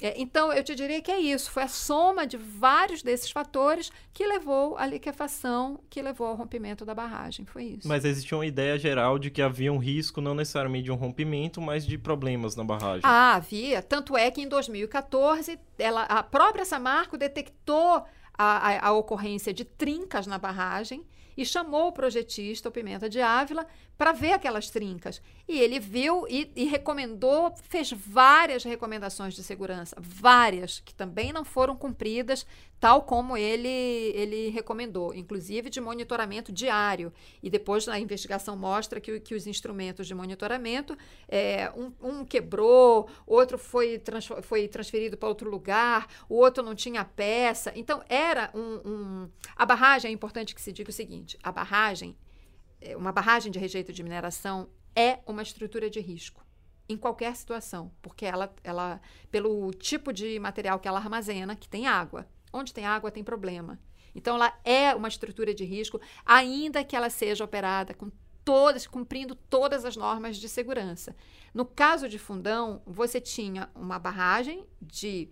[0.00, 1.50] É, então, eu te diria que é isso.
[1.50, 6.84] Foi a soma de vários desses fatores que levou à liquefação, que levou ao rompimento
[6.84, 7.46] da barragem.
[7.46, 7.88] Foi isso.
[7.88, 11.60] Mas existia uma ideia geral de que havia um risco, não necessariamente de um rompimento,
[11.60, 13.02] mas de problemas na barragem.
[13.04, 13.82] Ah, havia.
[13.82, 18.04] Tanto é que em 2014, ela, a própria Samarco detectou
[18.36, 21.04] a, a, a ocorrência de trincas na barragem
[21.36, 23.66] e chamou o projetista, o Pimenta de Ávila,
[23.96, 25.22] para ver aquelas trincas.
[25.48, 31.44] E ele viu e, e, recomendou, fez várias recomendações de segurança, várias, que também não
[31.44, 32.44] foram cumpridas,
[32.80, 37.12] tal como ele, ele recomendou, inclusive de monitoramento diário.
[37.42, 43.08] E depois a investigação mostra que, que os instrumentos de monitoramento, é, um, um, quebrou,
[43.24, 47.72] outro foi, trans, foi transferido para outro lugar, o outro não tinha peça.
[47.76, 49.30] Então, era um, um.
[49.54, 52.16] A barragem, é importante que se diga o seguinte: a barragem
[52.94, 56.46] uma barragem de rejeito de mineração é uma estrutura de risco
[56.88, 61.86] em qualquer situação, porque ela, ela, pelo tipo de material que ela armazena, que tem
[61.86, 62.26] água.
[62.52, 63.78] Onde tem água tem problema.
[64.14, 68.10] Então ela é uma estrutura de risco, ainda que ela seja operada com
[68.44, 71.14] todas, cumprindo todas as normas de segurança.
[71.52, 75.28] No caso de Fundão, você tinha uma barragem de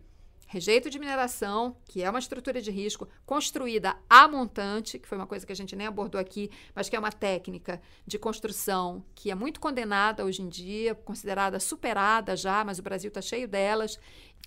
[0.46, 5.26] rejeito de mineração, que é uma estrutura de risco construída a montante, que foi uma
[5.26, 9.30] coisa que a gente nem abordou aqui, mas que é uma técnica de construção que
[9.30, 13.98] é muito condenada hoje em dia, considerada superada já, mas o Brasil está cheio delas,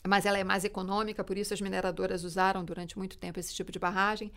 [0.08, 3.72] mas ela é mais econômica, por isso as mineradoras usaram durante muito tempo esse tipo
[3.72, 4.32] de barragem.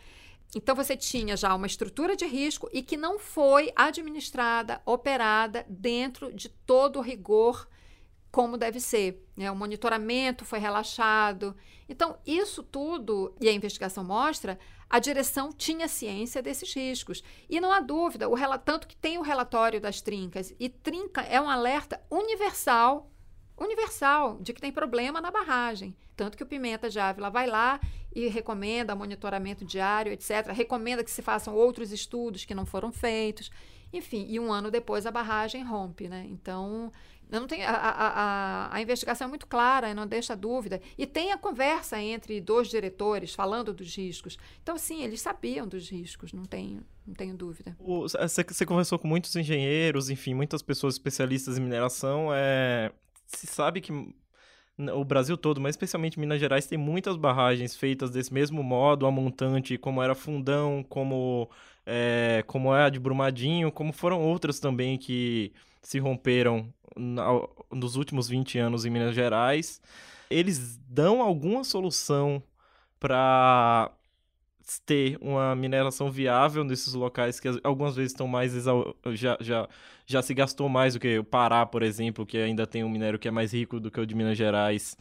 [0.55, 6.33] Então você tinha já uma estrutura de risco e que não foi administrada, operada dentro
[6.33, 7.69] de todo o rigor
[8.31, 9.27] como deve ser.
[9.37, 9.51] Né?
[9.51, 11.57] O monitoramento foi relaxado.
[11.89, 14.59] Então, isso tudo, e a investigação mostra,
[14.89, 17.23] a direção tinha ciência desses riscos.
[17.49, 21.41] E não há dúvida, o tanto que tem o relatório das trincas, e trinca é
[21.41, 23.11] um alerta universal,
[23.57, 25.95] universal, de que tem problema na barragem.
[26.17, 27.81] Tanto que o Pimenta de Ávila vai lá
[28.15, 30.49] e recomenda monitoramento diário, etc.
[30.53, 33.51] Recomenda que se façam outros estudos que não foram feitos.
[33.93, 36.27] Enfim, e um ano depois a barragem rompe, né?
[36.29, 36.93] Então,
[37.31, 40.81] não tem, a, a, a, investigação é muito clara, não deixa dúvida.
[40.99, 44.37] E tem a conversa entre dois diretores falando dos riscos.
[44.63, 47.77] Então, sim, eles sabiam dos riscos, não tenho, não tenho dúvida.
[47.79, 52.31] Você, você conversou com muitos engenheiros, enfim, muitas pessoas especialistas em mineração.
[52.35, 52.91] É,
[53.27, 58.33] se sabe que o Brasil todo, mas especialmente Minas Gerais, tem muitas barragens feitas desse
[58.33, 61.51] mesmo modo, a montante, como era Fundão, como
[61.85, 65.53] é, como é a de Brumadinho, como foram outras também que
[65.83, 66.73] se romperam
[67.71, 69.81] nos últimos 20 anos em Minas Gerais,
[70.29, 72.43] eles dão alguma solução
[72.99, 73.91] para
[74.87, 78.53] ter uma mineração viável nesses locais que algumas vezes estão mais
[79.15, 79.69] já, já,
[80.07, 83.19] já se gastou mais do que o Pará, por exemplo, que ainda tem um minério
[83.19, 84.97] que é mais rico do que o de Minas Gerais.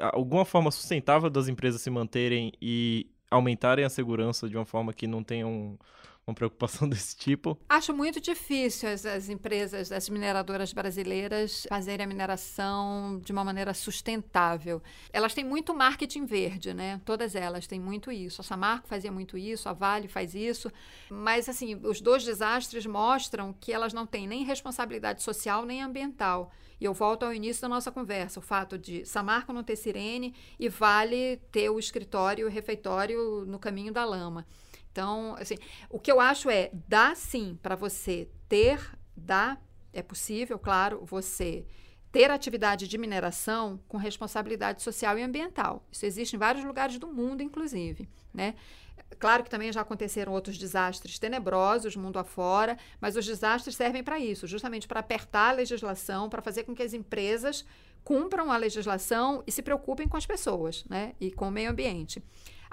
[0.00, 5.06] Alguma forma sustentável das empresas se manterem e aumentarem a segurança de uma forma que
[5.06, 5.78] não tenham um,
[6.26, 7.58] uma preocupação desse tipo?
[7.68, 13.74] Acho muito difícil as, as, empresas, as mineradoras brasileiras fazerem a mineração de uma maneira
[13.74, 14.82] sustentável.
[15.12, 17.00] Elas têm muito marketing verde, né?
[17.04, 18.40] Todas elas têm muito isso.
[18.40, 20.70] A Samarco fazia muito isso, a Vale faz isso.
[21.10, 26.50] Mas, assim, os dois desastres mostram que elas não têm nem responsabilidade social nem ambiental.
[26.80, 30.34] E eu volto ao início da nossa conversa, o fato de Samarco não ter sirene
[30.58, 34.46] e Vale ter o escritório, o refeitório no caminho da lama.
[34.94, 35.56] Então, assim,
[35.90, 38.78] o que eu acho é, dá sim para você ter,
[39.16, 39.58] dá,
[39.92, 41.66] é possível, claro, você
[42.12, 45.84] ter atividade de mineração com responsabilidade social e ambiental.
[45.90, 48.54] Isso existe em vários lugares do mundo, inclusive, né?
[49.18, 54.20] Claro que também já aconteceram outros desastres tenebrosos mundo afora, mas os desastres servem para
[54.20, 57.64] isso, justamente para apertar a legislação, para fazer com que as empresas
[58.04, 61.14] cumpram a legislação e se preocupem com as pessoas, né?
[61.20, 62.22] E com o meio ambiente.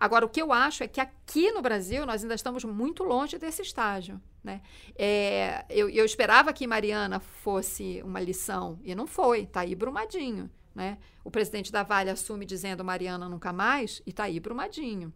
[0.02, 3.38] Agora, o que eu acho é que aqui no Brasil nós ainda estamos muito longe
[3.38, 4.20] desse estágio.
[4.44, 4.60] Né?
[4.96, 10.50] É, eu, eu, esperava que Mariana fosse uma lição, e não foi, está aí Brumadinho.
[10.74, 10.98] Né?
[11.24, 15.14] O presidente da Vale assume dizendo Mariana nunca mais, e está aí Brumadinho.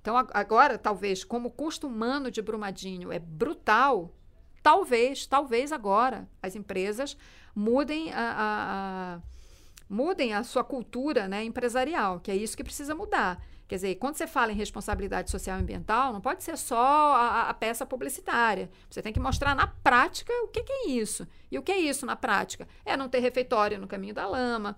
[0.00, 4.16] Então, agora, talvez, como o custo humano de Brumadinho é brutal,
[4.62, 7.18] talvez, talvez agora as empresas
[7.54, 9.20] mudem a, a, a
[9.90, 13.44] mudem a sua cultura né, empresarial, que é isso que precisa mudar.
[13.72, 17.48] Quer dizer, quando você fala em responsabilidade social e ambiental, não pode ser só a,
[17.48, 18.68] a peça publicitária.
[18.90, 21.26] Você tem que mostrar na prática o que, que, é isso.
[21.50, 22.68] E o que é isso na prática?
[22.84, 24.76] É não ter refeitório no caminho da lama,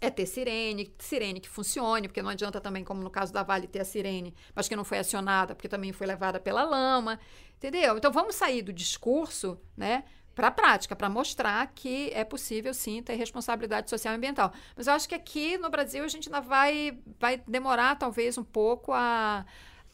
[0.00, 3.66] é ter sirene, sirene que funcione, porque não adianta também, como no caso da Vale,
[3.66, 7.18] ter a sirene, mas que não foi acionada, porque também foi levada pela lama,
[7.56, 7.96] entendeu?
[7.96, 10.04] Então vamos sair do discurso, né?
[10.34, 14.52] Para a prática, para mostrar que é possível sim ter responsabilidade social e ambiental.
[14.76, 18.44] Mas eu acho que aqui no Brasil a gente ainda vai, vai demorar talvez um
[18.44, 19.44] pouco a,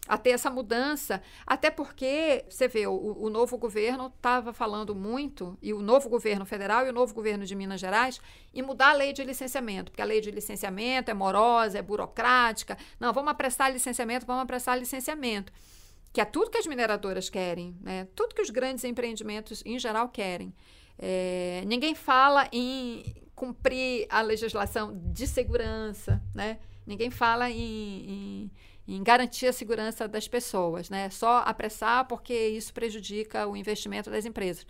[0.07, 5.59] a ter essa mudança, até porque, você vê, o, o novo governo estava falando muito,
[5.61, 8.21] e o novo governo federal e o novo governo de Minas Gerais,
[8.55, 12.79] em mudar a lei de licenciamento, porque a lei de licenciamento é morosa, é burocrática.
[13.01, 15.53] Não, vamos apressar licenciamento, vamos apressar licenciamento
[16.17, 18.09] que é tudo que as mineradoras querem, né?
[18.15, 20.51] tudo que os grandes empreendimentos em geral querem.
[20.99, 23.05] É, ninguém fala em
[23.35, 26.59] cumprir a legislação de segurança, né?
[26.87, 27.61] ninguém fala em,
[28.87, 31.11] em, em garantir a segurança das pessoas, né?
[31.11, 34.67] só apressar porque isso prejudica o investimento das empresas.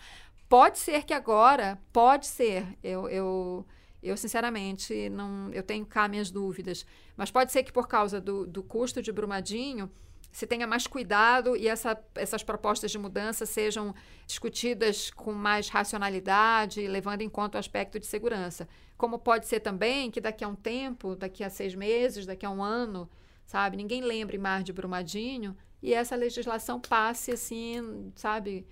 [0.48, 3.64] Pode ser que agora, pode ser, eu, eu,
[4.02, 6.84] eu sinceramente não, eu tenho cá minhas dúvidas,
[7.16, 9.88] mas pode ser que por causa do, do custo de Brumadinho
[10.36, 13.94] se tenha mais cuidado e essa, essas propostas de mudança sejam
[14.26, 18.68] discutidas com mais racionalidade, levando em conta o aspecto de segurança.
[18.98, 22.50] Como pode ser também que daqui a um tempo, daqui a seis meses, daqui a
[22.50, 23.08] um ano,
[23.46, 28.66] sabe, ninguém lembre mais de Brumadinho e essa legislação passe assim, sabe,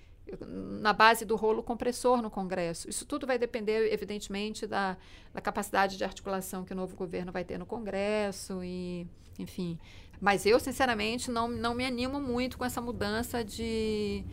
[0.46, 2.90] na base do rolo compressor no Congresso.
[2.90, 4.98] Isso tudo vai depender, evidentemente, da,
[5.32, 9.06] da capacidade de articulação que o novo governo vai ter no Congresso e,
[9.38, 9.78] enfim,
[10.20, 14.24] mas eu, sinceramente, não, não me animo muito com essa mudança de,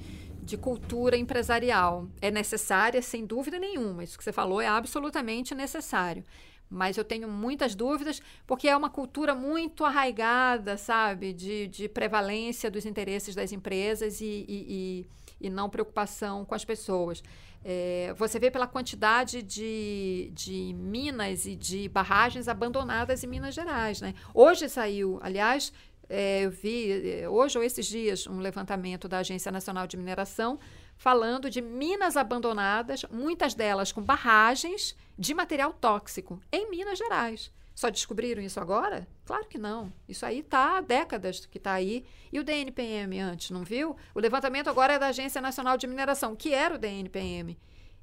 [0.43, 2.07] de cultura empresarial.
[2.21, 4.03] É necessária, sem dúvida nenhuma.
[4.03, 6.23] Isso que você falou é absolutamente necessário.
[6.69, 12.71] mas eu tenho muitas dúvidas, porque é uma cultura muito arraigada, sabe, de, de prevalência
[12.71, 15.05] dos interesses das empresas e, e,
[15.41, 17.21] e, e não preocupação com as pessoas.
[17.63, 24.01] É, você vê pela quantidade de, de minas e de barragens abandonadas em Minas Gerais.
[24.01, 24.15] Né?
[24.33, 25.71] Hoje saiu, aliás,
[26.09, 30.59] é, eu vi é, hoje ou esses dias um levantamento da Agência Nacional de Mineração
[30.97, 37.51] falando de minas abandonadas, muitas delas com barragens de material tóxico em Minas Gerais.
[37.73, 39.07] Só descobriram isso agora?
[39.31, 39.93] Claro que não.
[40.09, 42.03] Isso aí está há décadas que está aí.
[42.33, 43.95] E o DNPM antes, não viu?
[44.13, 47.57] O levantamento agora é da Agência Nacional de Mineração, que era o DNPM.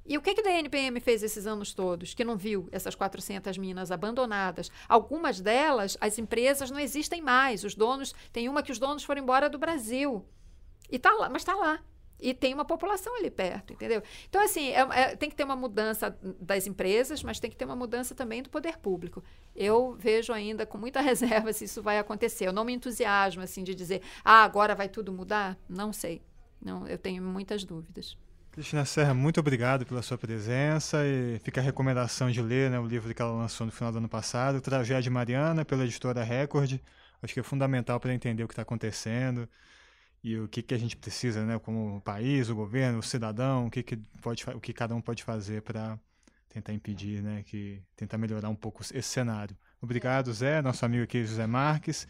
[0.07, 2.15] E o que, que o DNPM fez esses anos todos?
[2.15, 4.71] Que não viu essas 400 minas abandonadas.
[4.87, 7.63] Algumas delas, as empresas não existem mais.
[7.63, 10.25] Os donos, tem uma que os donos foram embora do Brasil.
[10.89, 11.79] E tá lá, mas está lá
[12.19, 14.03] e tem uma população ali perto, entendeu?
[14.27, 17.65] Então, assim, é, é, tem que ter uma mudança das empresas, mas tem que ter
[17.65, 19.23] uma mudança também do poder público.
[19.55, 22.47] Eu vejo ainda com muita reserva se isso vai acontecer.
[22.47, 25.57] Eu não me entusiasmo, assim, de dizer, ah, agora vai tudo mudar.
[25.67, 26.21] Não sei.
[26.61, 28.17] Não, eu tenho muitas dúvidas.
[28.51, 32.85] Cristina Serra, muito obrigado pela sua presença e fica a recomendação de ler né, o
[32.85, 36.79] livro que ela lançou no final do ano passado, Tragédia Mariana, pela editora Record.
[37.21, 39.47] Acho que é fundamental para entender o que está acontecendo
[40.23, 43.71] e o que, que a gente precisa, né, como país, o governo, o cidadão, o
[43.71, 45.97] que, que, pode, o que cada um pode fazer para
[46.49, 49.55] tentar impedir, né, que tentar melhorar um pouco esse cenário.
[49.81, 52.07] Obrigado, Zé, nosso amigo aqui, José Marques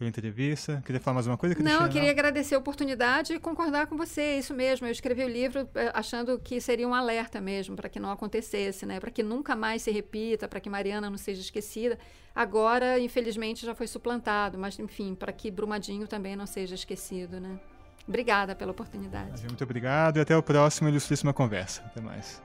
[0.00, 0.82] pela entrevista.
[0.86, 1.54] Queria falar mais uma coisa?
[1.62, 4.86] Não, eu queria agradecer a oportunidade e concordar com você, é isso mesmo.
[4.86, 8.86] Eu escrevi o livro eh, achando que seria um alerta mesmo para que não acontecesse,
[8.86, 8.98] né?
[8.98, 11.98] Para que nunca mais se repita, para que Mariana não seja esquecida.
[12.34, 17.60] Agora, infelizmente, já foi suplantado, mas enfim, para que Brumadinho também não seja esquecido, né?
[18.08, 19.44] Obrigada pela oportunidade.
[19.44, 21.82] Muito obrigado e até o próximo Ilustríssima Conversa.
[21.84, 22.42] Até mais.